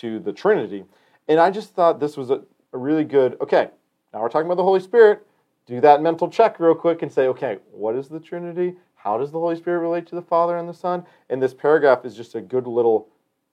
[0.00, 0.84] to the Trinity,
[1.28, 2.42] and I just thought this was a,
[2.72, 3.36] a really good.
[3.40, 3.68] Okay,
[4.14, 5.26] now we're talking about the Holy Spirit.
[5.66, 8.74] Do that mental check real quick and say, okay, what is the Trinity?
[8.94, 11.04] How does the Holy Spirit relate to the Father and the Son?
[11.28, 13.08] And this paragraph is just a good little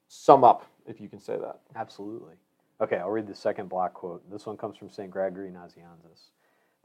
[0.07, 1.59] sum up, if you can say that.
[1.75, 2.33] Absolutely.
[2.81, 4.29] Okay, I'll read the second block quote.
[4.31, 5.11] This one comes from St.
[5.11, 6.29] Gregory Nazianzus.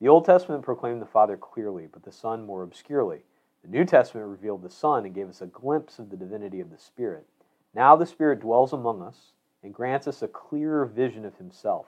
[0.04, 3.24] The Old Testament proclaimed the Father clearly, but the Son more obscurely.
[3.62, 6.68] The New Testament revealed the Son and gave us a glimpse of the divinity of
[6.68, 7.26] the Spirit.
[7.72, 9.32] Now the Spirit dwells among us
[9.62, 11.86] and grants us a clearer vision of Himself.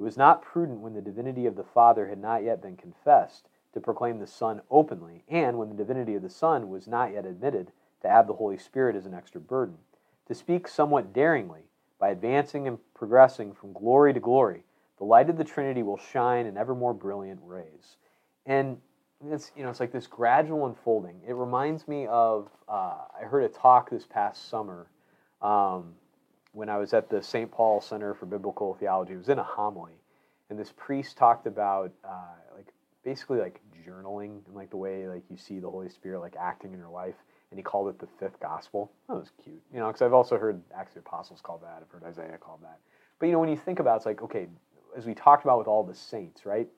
[0.00, 3.50] It was not prudent when the divinity of the Father had not yet been confessed
[3.74, 7.26] to proclaim the Son openly, and when the divinity of the Son was not yet
[7.26, 9.76] admitted to add the Holy Spirit as an extra burden.
[10.28, 11.64] To speak somewhat daringly,
[11.98, 14.64] by advancing and progressing from glory to glory,
[15.02, 17.96] the light of the Trinity will shine in ever more brilliant rays.
[18.46, 18.76] And
[19.32, 21.16] it's you know it's like this gradual unfolding.
[21.26, 24.86] It reminds me of uh, I heard a talk this past summer
[25.40, 25.94] um,
[26.52, 27.50] when I was at the St.
[27.50, 29.14] Paul Center for Biblical Theology.
[29.14, 29.94] It was in a homily,
[30.50, 32.72] and this priest talked about uh, like
[33.04, 36.72] basically like journaling and like the way like you see the Holy Spirit like acting
[36.72, 37.16] in your life.
[37.50, 38.92] And he called it the fifth gospel.
[39.08, 41.82] That was cute, you know, because I've also heard Acts of the Apostles called that.
[41.82, 42.78] I've heard Isaiah called that.
[43.18, 44.46] But you know, when you think about it, it's like okay,
[44.96, 46.68] as we talked about with all the saints, right?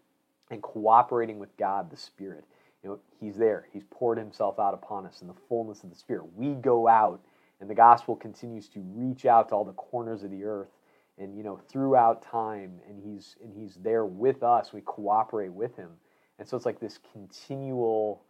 [0.50, 2.44] And cooperating with God, the Spirit.
[2.84, 3.68] You know, He's there.
[3.72, 6.26] He's poured Himself out upon us in the fullness of the Spirit.
[6.36, 7.20] We go out,
[7.60, 10.70] and the gospel continues to reach out to all the corners of the earth.
[11.18, 15.76] and you know throughout time and he's and he's there with us we cooperate with
[15.76, 15.90] him
[16.38, 18.24] and so it's like this continual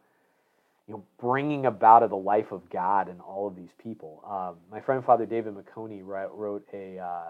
[0.89, 4.57] you know bringing about of the life of god in all of these people um,
[4.71, 7.25] my friend father david mcconey wrote, wrote a uh,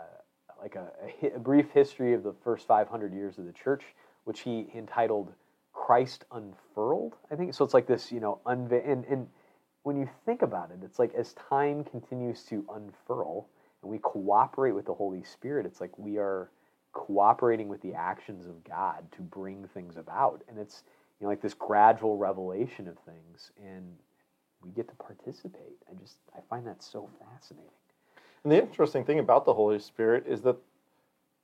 [0.65, 0.89] like a,
[1.23, 3.85] a, a, brief history of the first 500 years of the church
[4.25, 5.33] which he entitled
[5.73, 9.29] christ unfurled i think so it's like this you know unve- and, and
[9.85, 13.49] when you think about it it's like as time continues to unfurl
[13.85, 16.51] and we cooperate with the Holy Spirit, it's like we are
[16.93, 20.43] cooperating with the actions of God to bring things about.
[20.49, 20.83] And it's
[21.21, 23.85] you know like this gradual revelation of things and
[24.63, 25.77] we get to participate.
[25.91, 27.71] I just I find that so fascinating.
[28.45, 30.57] And the interesting thing about the Holy Spirit is that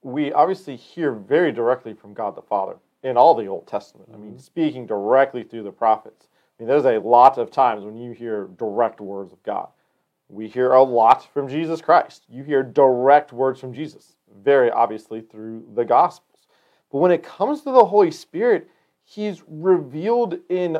[0.03, 4.09] we obviously hear very directly from God the Father in all the Old Testament.
[4.12, 4.38] I mean, mm-hmm.
[4.38, 6.28] speaking directly through the prophets.
[6.30, 9.68] I mean, there's a lot of times when you hear direct words of God.
[10.28, 12.24] We hear a lot from Jesus Christ.
[12.28, 16.46] You hear direct words from Jesus, very obviously through the Gospels.
[16.92, 18.68] But when it comes to the Holy Spirit,
[19.05, 20.78] He's revealed in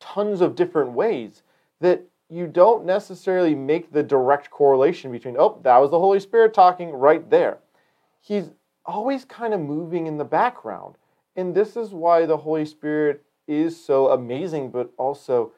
[0.00, 1.42] tons of different ways
[1.80, 6.52] that you don't necessarily make the direct correlation between, oh, that was the Holy Spirit
[6.52, 7.58] talking right there.
[8.20, 8.50] He's
[8.84, 10.96] always kind of moving in the background.
[11.36, 15.52] And this is why the Holy Spirit is so amazing, but also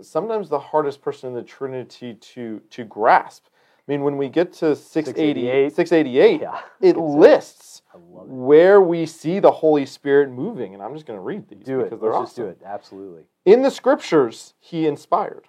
[0.00, 3.46] sometimes the hardest person in the Trinity to to grasp.
[3.86, 8.00] I mean, when we get to 688, 688 yeah, it lists it.
[8.00, 10.72] where we see the Holy Spirit moving.
[10.72, 12.00] And I'm just going to read these do because it.
[12.00, 12.46] they're Let's awesome.
[12.46, 12.70] just do it.
[12.70, 13.22] Absolutely.
[13.44, 15.48] In the scriptures, he inspired.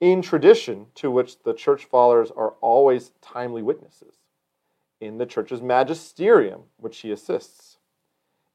[0.00, 4.14] In tradition, to which the church fathers are always timely witnesses.
[4.98, 7.76] In the church's magisterium, which he assists.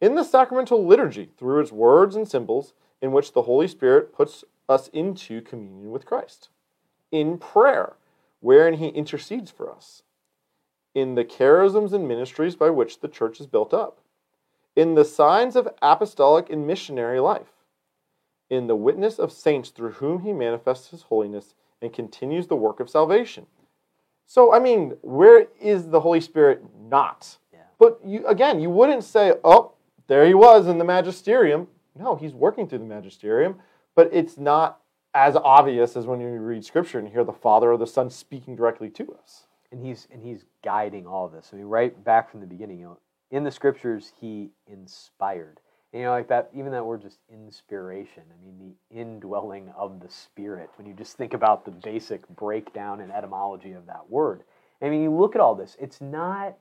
[0.01, 4.43] In the sacramental liturgy, through its words and symbols, in which the Holy Spirit puts
[4.67, 6.49] us into communion with Christ.
[7.11, 7.93] In prayer,
[8.39, 10.01] wherein he intercedes for us.
[10.95, 13.99] In the charisms and ministries by which the church is built up.
[14.75, 17.54] In the signs of apostolic and missionary life.
[18.49, 22.79] In the witness of saints through whom he manifests his holiness and continues the work
[22.79, 23.47] of salvation.
[24.27, 27.37] So, I mean, where is the Holy Spirit not?
[27.53, 27.59] Yeah.
[27.79, 29.73] But you, again, you wouldn't say, oh,
[30.07, 31.67] there he was in the magisterium.
[31.97, 33.59] No, he's working through the magisterium
[33.95, 34.81] but it's not
[35.13, 38.55] as obvious as when you read scripture and hear the Father or the Son speaking
[38.55, 39.47] directly to us.
[39.71, 41.49] And he's and he's guiding all this.
[41.51, 42.99] I mean, right back from the beginning, you know,
[43.31, 45.59] in the scriptures, he inspired.
[45.95, 48.23] You know, like that, even that word just inspiration.
[48.29, 50.69] I mean, the indwelling of the Spirit.
[50.75, 54.43] When you just think about the basic breakdown and etymology of that word.
[54.81, 56.57] I mean, you look at all this, it's not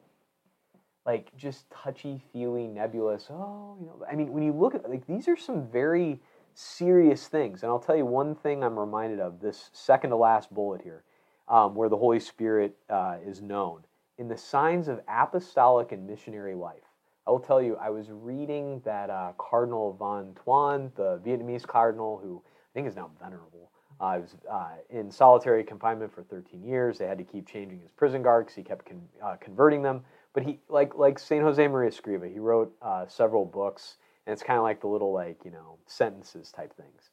[1.05, 3.27] like just touchy feely, nebulous.
[3.29, 6.21] Oh, you know, I mean, when you look at like these are some very
[6.55, 7.65] serious things.
[7.65, 11.03] And I'll tell you one thing I'm reminded of this second to last bullet here,
[11.49, 13.83] um, where the Holy Spirit uh, is known.
[14.17, 16.84] In the signs of apostolic and missionary life,
[17.27, 22.19] I will tell you, I was reading that uh, Cardinal Van Thuan, the Vietnamese cardinal
[22.23, 23.71] who I think is now venerable,
[24.01, 26.99] uh, was uh, in solitary confinement for 13 years.
[26.99, 30.03] They had to keep changing his prison guard because he kept con- uh, converting them.
[30.33, 33.97] But he, like like Saint Jose Maria Escriva, he wrote uh, several books
[34.27, 37.11] and it's kind of like the little like you know sentences type things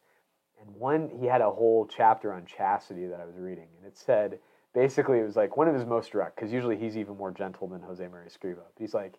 [0.62, 3.98] and one he had a whole chapter on chastity that i was reading and it
[3.98, 4.40] said
[4.74, 7.68] basically it was like one of his most direct because usually he's even more gentle
[7.68, 9.16] than jose maria escriva but he's like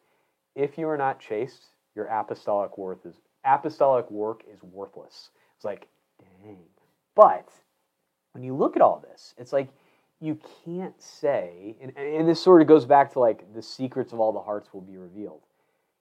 [0.54, 5.30] if you are not chaste your apostolic worth is apostolic work is worthless.
[5.56, 5.88] It's like
[6.20, 6.58] dang.
[7.14, 7.48] But
[8.32, 9.68] when you look at all this it's like
[10.20, 14.20] you can't say and, and this sort of goes back to like the secrets of
[14.20, 15.42] all the hearts will be revealed.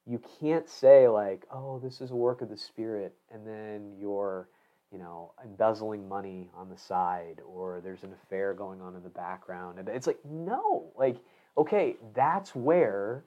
[0.07, 4.49] You can't say like, oh, this is a work of the Spirit, and then you're,
[4.91, 9.09] you know, embezzling money on the side, or there's an affair going on in the
[9.09, 9.77] background.
[9.79, 11.17] And it's like, no, like,
[11.57, 13.23] okay, that's where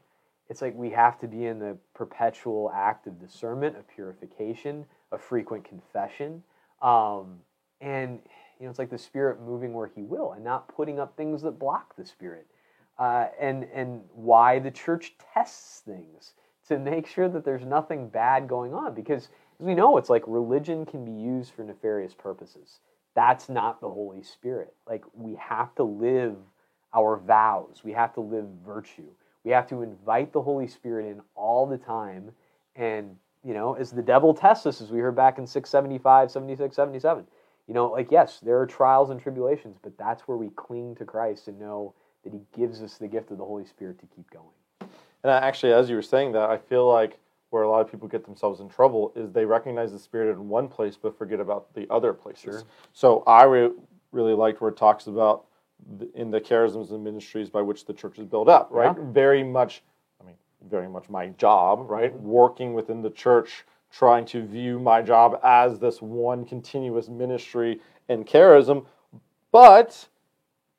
[0.48, 5.20] it's like we have to be in the perpetual act of discernment, of purification, of
[5.20, 6.42] frequent confession.
[6.82, 7.38] Um,
[7.80, 8.20] and,
[8.58, 11.42] you know, it's like the Spirit moving where He will and not putting up things
[11.42, 12.46] that block the Spirit.
[12.98, 16.34] Uh, and, and why the church tests things
[16.68, 18.94] to make sure that there's nothing bad going on.
[18.94, 19.28] Because
[19.60, 22.80] as we know it's like religion can be used for nefarious purposes.
[23.14, 24.74] That's not the holy spirit.
[24.86, 26.36] Like we have to live
[26.94, 27.82] our vows.
[27.84, 29.10] We have to live virtue
[29.44, 32.30] we have to invite the holy spirit in all the time
[32.76, 36.74] and you know as the devil tests us as we heard back in 675 76
[36.74, 37.24] 77
[37.68, 41.04] you know like yes there are trials and tribulations but that's where we cling to
[41.04, 44.28] christ and know that he gives us the gift of the holy spirit to keep
[44.30, 44.48] going
[45.24, 47.18] and actually, as you were saying that, I feel like
[47.48, 50.48] where a lot of people get themselves in trouble is they recognize the Spirit in
[50.48, 52.42] one place but forget about the other places.
[52.42, 52.62] Sure.
[52.92, 53.70] So I re-
[54.12, 55.46] really liked where it talks about
[56.14, 58.96] in the charisms and ministries by which the church is built up, right?
[58.96, 59.04] Yeah.
[59.12, 59.82] Very much,
[60.20, 60.36] I mean,
[60.68, 62.14] very much my job, right?
[62.14, 62.26] Mm-hmm.
[62.26, 68.26] Working within the church, trying to view my job as this one continuous ministry and
[68.26, 68.86] charism,
[69.52, 70.08] but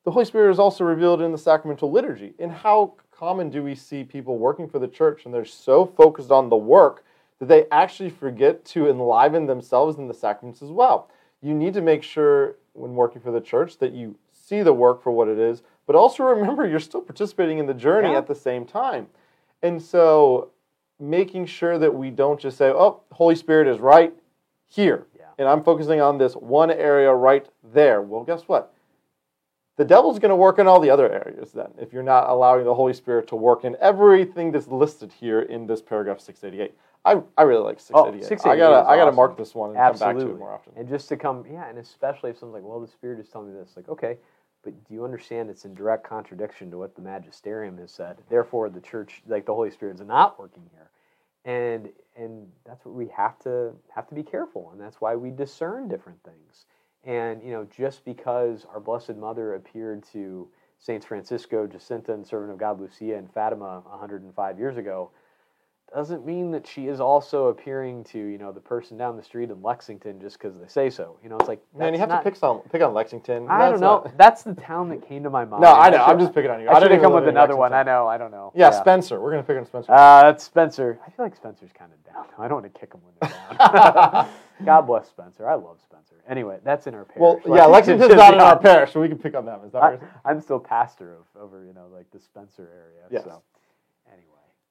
[0.04, 2.34] the Holy Spirit is also revealed in the sacramental liturgy.
[2.38, 6.30] And how common do we see people working for the church and they're so focused
[6.30, 7.04] on the work
[7.38, 11.10] that they actually forget to enliven themselves in the sacraments as well?
[11.42, 14.16] You need to make sure when working for the church that you
[14.46, 17.74] see the work for what it is, but also remember you're still participating in the
[17.74, 18.18] journey Yeah.
[18.18, 19.08] at the same time.
[19.62, 20.50] And so
[21.00, 24.14] making sure that we don't just say, oh, Holy Spirit is right
[24.64, 25.06] here.
[25.18, 25.24] Yeah.
[25.38, 28.02] And I'm focusing on this one area right there.
[28.02, 28.72] Well, guess what?
[29.76, 32.64] The devil's going to work in all the other areas then if you're not allowing
[32.64, 36.72] the Holy Spirit to work in everything that's listed here in this paragraph 688.
[37.04, 38.24] I, I really like 688.
[38.24, 39.16] I 688 gotta is I gotta awesome.
[39.16, 40.34] mark this one and come back to Absolutely.
[40.34, 40.72] it more often.
[40.76, 43.52] And just to come, yeah, and especially if someone's like, well, the Spirit is telling
[43.52, 43.74] me this.
[43.76, 44.16] Like, okay,
[44.66, 48.18] but do you understand it's in direct contradiction to what the magisterium has said?
[48.28, 50.90] Therefore, the church, like the Holy Spirit, is not working here.
[51.44, 55.30] And and that's what we have to have to be careful, and that's why we
[55.30, 56.64] discern different things.
[57.04, 60.48] And you know, just because our Blessed Mother appeared to
[60.80, 65.12] Saints Francisco, Jacinta, and Servant of God Lucia and Fatima 105 years ago,
[65.94, 69.50] doesn't mean that she is also appearing to you know the person down the street
[69.50, 71.16] in Lexington just because they say so.
[71.22, 73.46] You know, it's like Man, you have not- to pick on pick on Lexington.
[73.48, 74.02] I don't know.
[74.04, 75.62] not- That's the town that came to my mind.
[75.62, 75.98] no, I know.
[75.98, 76.68] should- I'm just picking on you.
[76.68, 77.72] I should didn't have come with another one.
[77.72, 78.06] I know.
[78.06, 78.52] I don't know.
[78.54, 79.20] Yeah, Spencer.
[79.20, 79.92] We're gonna pick on Spencer.
[79.92, 80.98] Uh, that's Spencer.
[81.06, 82.26] I feel like Spencer's kind of down.
[82.38, 84.28] I don't want to kick him when they're down.
[84.64, 85.48] God bless Spencer.
[85.48, 86.14] I love Spencer.
[86.28, 87.20] Anyway, that's in our parish.
[87.44, 89.60] well, yeah, Lexington's not in our parish, so we can pick on them.
[89.64, 89.98] Is that I.
[90.24, 93.04] I'm still pastor of over you know like the Spencer area.
[93.10, 93.24] Yes.
[93.24, 93.42] So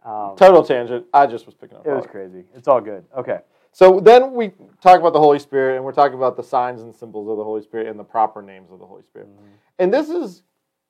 [0.05, 1.05] um, Total tangent.
[1.13, 1.85] I just was picking up.
[1.85, 2.43] it was crazy.
[2.55, 3.03] It's all good.
[3.17, 3.39] Okay.
[3.71, 4.51] So then we
[4.81, 7.43] talk about the Holy Spirit, and we're talking about the signs and symbols of the
[7.43, 9.27] Holy Spirit and the proper names of the Holy Spirit.
[9.27, 9.47] Mm-hmm.
[9.79, 10.43] And this is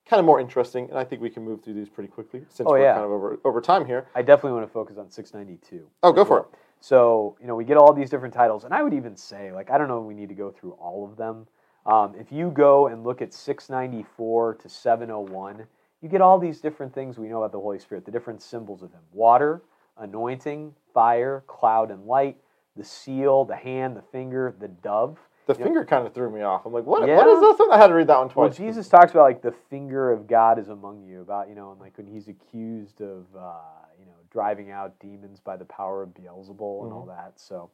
[0.07, 2.67] kind of more interesting, and I think we can move through these pretty quickly since
[2.67, 2.93] Oh, we're yeah.
[2.93, 4.07] kind of over over time here.
[4.13, 5.87] I definitely want to focus on 692.
[6.03, 6.45] Oh, go as for it.
[6.79, 9.71] So, you know, we get all these different titles, and I would even say, like,
[9.71, 11.47] I don't know if we need to go through all of them.
[11.87, 15.65] Um, if you go and look at 694 to 701,
[16.05, 18.83] you get all these different things we know about the Holy Spirit, the different symbols
[18.83, 19.63] of Him water,
[19.97, 22.37] anointing, fire, cloud, and light,
[22.75, 25.17] the seal, the hand, the finger, the dove.
[25.47, 25.63] The Yeah.
[25.63, 26.63] finger kind of threw me off.
[26.63, 27.01] I'm like, what?
[27.01, 27.27] What Yeah.
[27.27, 27.57] is this?
[27.57, 27.71] one?
[27.71, 28.35] I had to read that one twice.
[28.35, 28.49] Well.
[28.49, 31.79] Jesus talks about like the finger of God is among you, about you know, and
[31.79, 33.53] like when he's accused of uh,
[33.99, 37.39] you know driving out demons by the power of Beelzebul and all that.
[37.39, 37.71] So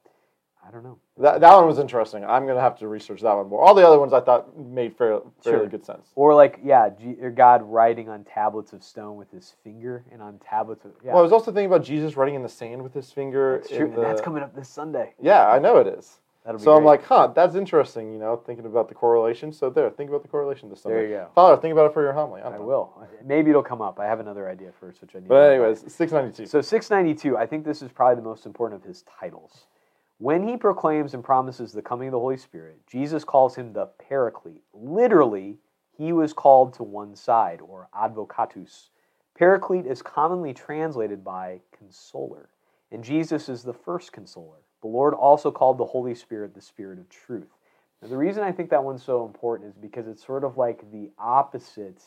[0.66, 0.97] I don't know.
[1.18, 2.24] That, that one was interesting.
[2.24, 3.62] I'm gonna have to research that one more.
[3.64, 5.68] All the other ones I thought made fair, fairly Sure.
[5.68, 6.12] good sense.
[6.16, 10.39] Or like yeah, G- God writing on tablets of stone with his finger and on
[10.39, 11.12] tablets of yeah.
[11.14, 13.57] Well, I was also thinking about Jesus writing in the sand with his finger.
[13.57, 15.14] that's true, in and that's coming up this Sunday.
[15.22, 16.20] Yeah, I know it is.
[16.57, 18.12] So I'm like, huh, that's interesting.
[18.12, 19.53] You know, thinking about the correlation.
[19.53, 20.97] So there, think about the correlation this Sunday.
[20.97, 21.28] there you go.
[21.36, 22.41] Father, think about it for your homily.
[22.41, 22.99] I, I will.
[23.24, 23.99] Maybe it'll come up.
[23.99, 25.28] I have another idea first, which I need.
[25.28, 26.47] But anyways, 692.
[26.47, 29.68] So 692, I think this is probably the most important of his titles.
[30.22, 33.88] When he proclaims and promises the coming of the Holy Spirit, Jesus calls him the
[33.88, 34.61] Paraclete.
[34.72, 35.57] Literally,
[35.97, 38.91] he was called to one side, or advocatus.
[39.34, 42.49] Paraclete is commonly translated by consoler,
[42.91, 44.59] and Jesus is the first consoler.
[44.84, 47.57] The Lord also called the Holy Spirit the Spirit of truth.
[47.99, 50.91] Now, the reason I think that one's so important is because it's sort of like
[50.91, 52.03] the opposite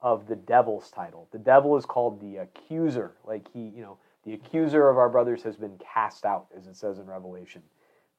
[0.00, 1.26] of the devil's title.
[1.32, 3.16] The devil is called the accuser.
[3.24, 6.76] Like he, you know, the accuser of our brothers has been cast out, as it
[6.76, 7.62] says in Revelation.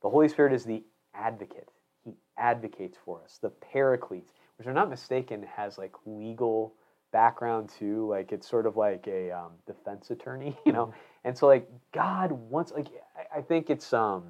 [0.02, 0.84] The Holy Spirit is the
[1.14, 1.70] advocate.
[2.04, 3.40] He advocates for us.
[3.42, 6.74] The paraclete, which I'm not mistaken, has like legal
[7.12, 8.08] background too.
[8.08, 10.94] Like it's sort of like a um, defense attorney, you know.
[11.24, 14.24] And so like God wants, like I, I think it's um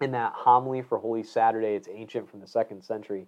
[0.00, 1.74] in that homily for Holy Saturday.
[1.74, 3.26] It's ancient from the second century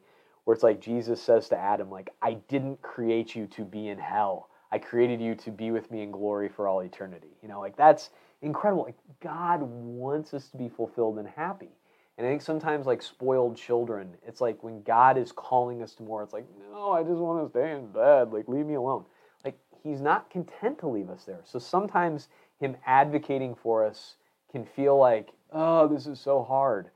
[0.49, 3.99] where it's like Jesus says to Adam, like, I didn't create you to be in
[3.99, 4.49] hell.
[4.71, 7.37] I created you to be with me in glory for all eternity.
[7.43, 8.11] You know, like that's
[8.43, 8.85] incredible.
[8.85, 11.71] Like God wants us to be fulfilled and happy.
[12.17, 16.03] And I think sometimes like spoiled children, it's like when God is calling us to
[16.03, 18.33] more, it's like, no, I just want to stay in bed.
[18.33, 19.05] Like leave me alone.
[19.45, 21.41] Like he's not content to leave us there.
[21.45, 24.17] So sometimes him advocating for us
[24.51, 26.91] can feel like, oh, this is so hard.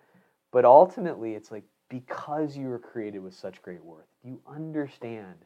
[0.51, 5.37] But ultimately, it's like because you were created with such great worth, you understand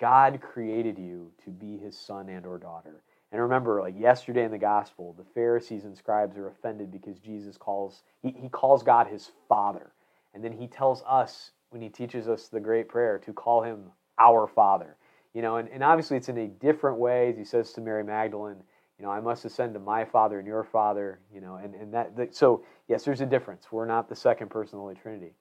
[0.00, 3.02] God created you to be his son and or daughter.
[3.32, 7.56] And remember, like yesterday in the gospel, the Pharisees and scribes are offended because Jesus
[7.56, 9.92] calls he, he calls God his father.
[10.34, 13.92] And then he tells us when he teaches us the great prayer to call him
[14.18, 14.96] our father.
[15.34, 18.02] You know, and, and obviously it's in a different way, as he says to Mary
[18.02, 18.62] Magdalene,
[18.98, 21.94] you know, I must ascend to my Father and your Father, you know, and, and
[21.94, 23.70] that, that so yes, there's a difference.
[23.70, 25.34] We're not the second person of the Holy Trinity.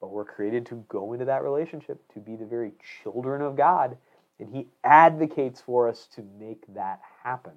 [0.00, 2.72] But we're created to go into that relationship, to be the very
[3.02, 3.96] children of God.
[4.38, 7.54] And He advocates for us to make that happen.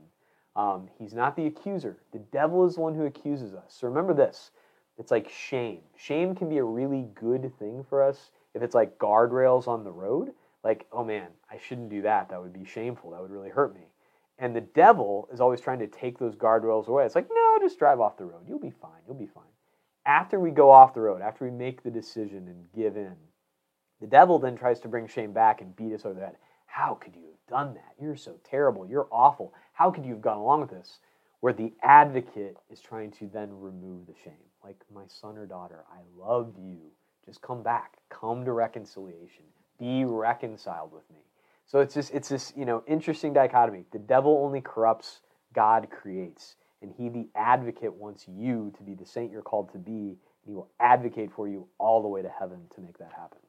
[0.55, 1.97] Um, he's not the accuser.
[2.11, 3.75] The devil is the one who accuses us.
[3.79, 4.51] So remember this
[4.97, 5.79] it's like shame.
[5.95, 9.91] Shame can be a really good thing for us if it's like guardrails on the
[9.91, 10.33] road.
[10.63, 12.29] Like, oh man, I shouldn't do that.
[12.29, 13.11] That would be shameful.
[13.11, 13.87] That would really hurt me.
[14.37, 17.05] And the devil is always trying to take those guardrails away.
[17.05, 18.41] It's like, no, just drive off the road.
[18.47, 19.01] You'll be fine.
[19.07, 19.43] You'll be fine.
[20.05, 23.15] After we go off the road, after we make the decision and give in,
[24.01, 26.37] the devil then tries to bring shame back and beat us over the head.
[26.65, 27.95] How could you have done that?
[27.99, 28.87] You're so terrible.
[28.87, 29.53] You're awful.
[29.73, 30.99] How could you have gone along with this?
[31.41, 34.33] Where the advocate is trying to then remove the shame.
[34.63, 36.79] Like, my son or daughter, I love you.
[37.25, 37.97] Just come back.
[38.09, 39.43] Come to reconciliation.
[39.79, 41.21] Be reconciled with me.
[41.65, 43.85] So it's just it's this, you know, interesting dichotomy.
[43.91, 45.19] The devil only corrupts,
[45.53, 46.55] God creates.
[46.81, 49.91] And he, the advocate, wants you to be the saint you're called to be.
[49.91, 53.39] And He will advocate for you all the way to heaven to make that happen.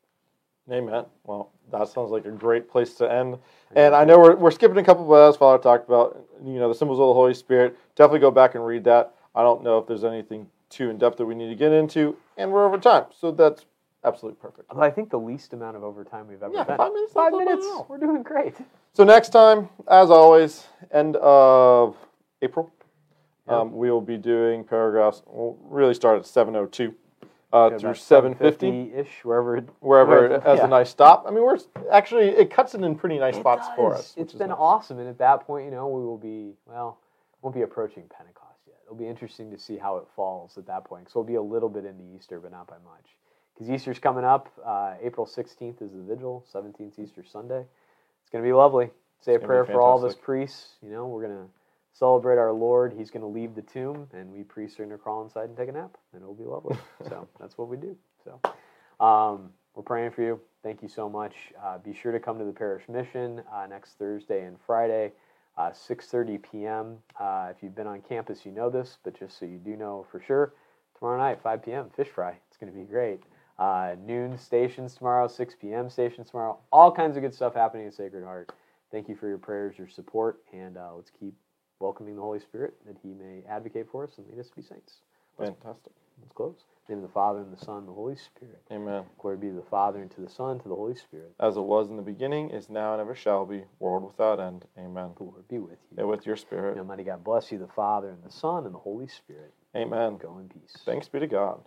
[0.70, 1.04] Amen.
[1.24, 3.38] Well, that sounds like a great place to end.
[3.74, 6.68] And I know we're, we're skipping a couple, but as Father talked about, you know,
[6.68, 7.76] the symbols of the Holy Spirit.
[7.96, 9.14] Definitely go back and read that.
[9.34, 12.16] I don't know if there's anything too in depth that we need to get into,
[12.36, 13.66] and we're over time, so that's
[14.04, 14.70] absolutely perfect.
[14.70, 17.66] Although I think the least amount of overtime we've ever Yeah, five minutes, Five minutes.
[17.88, 18.54] We're doing great.
[18.92, 21.96] So next time, as always, end of
[22.42, 22.72] April,
[23.50, 23.58] Yep.
[23.58, 25.22] um, we will be doing paragraphs.
[25.26, 26.94] We'll really start at 702
[27.52, 29.56] uh, through 750, ish, wherever.
[29.56, 30.66] it- wherever it has yeah.
[30.66, 31.24] a nice stop.
[31.26, 31.58] I mean, we're
[31.90, 34.14] actually it cuts it in pretty nice It spots for us.
[34.16, 34.58] It's been nice.
[34.60, 36.98] awesome, and at that point, you know, we will be well,
[37.42, 38.76] won't be approaching Pentecost yet.
[38.84, 41.10] It'll be interesting to see how it falls at that point.
[41.10, 43.16] So we'll be a little bit into Easter, but not by much,
[43.54, 44.48] because Easter's coming up.
[44.64, 46.44] Uh, April sixteenth is the vigil.
[46.48, 47.64] Seventeenth Easter Sunday.
[48.22, 48.90] It's gonna be lovely.
[49.22, 50.74] Say a It's prayer for all of us priests.
[50.82, 51.46] You know, we're gonna
[52.00, 52.92] celebrate our Lord.
[52.92, 55.72] He's gonna leave the tomb, and we priests are gonna crawl inside and take a
[55.72, 56.76] nap, and it'll be lovely.
[57.08, 57.96] so that's what we do.
[58.24, 58.40] So.
[59.00, 60.40] Um, we're praying for you.
[60.62, 61.34] Thank you so much.
[61.62, 65.12] Uh, be sure to come to the parish mission uh, next Thursday and Friday,
[65.56, 66.98] uh, 6:30 p.m.
[67.18, 70.06] Uh, if you've been on campus, you know this, but just so you do know
[70.10, 70.52] for sure,
[70.98, 71.90] tomorrow night, 5 p.m.
[71.96, 72.36] fish fry.
[72.48, 73.22] It's going to be great.
[73.58, 75.88] Uh, noon stations tomorrow, 6 p.m.
[75.88, 76.58] stations tomorrow.
[76.72, 78.52] All kinds of good stuff happening at Sacred Heart.
[78.90, 81.34] Thank you for your prayers, your support, and uh, let's keep
[81.80, 84.62] welcoming the Holy Spirit that He may advocate for us and lead us to be
[84.62, 85.00] saints.
[85.36, 85.92] fantastic.
[86.20, 86.64] Let's close.
[86.88, 88.60] In the name of the Father and the Son and the Holy Spirit.
[88.70, 89.04] Amen.
[89.18, 91.32] Glory be to the Father, and to the Son, and to the Holy Spirit.
[91.40, 94.66] As it was in the beginning, is now, and ever shall be, world without end.
[94.78, 95.10] Amen.
[95.16, 95.98] The Lord be with you.
[95.98, 96.74] And with your spirit.
[96.74, 99.54] May Almighty God bless you, the Father, and the Son, and the Holy Spirit.
[99.74, 100.18] Amen.
[100.18, 100.76] Go in peace.
[100.84, 101.60] Thanks be to God.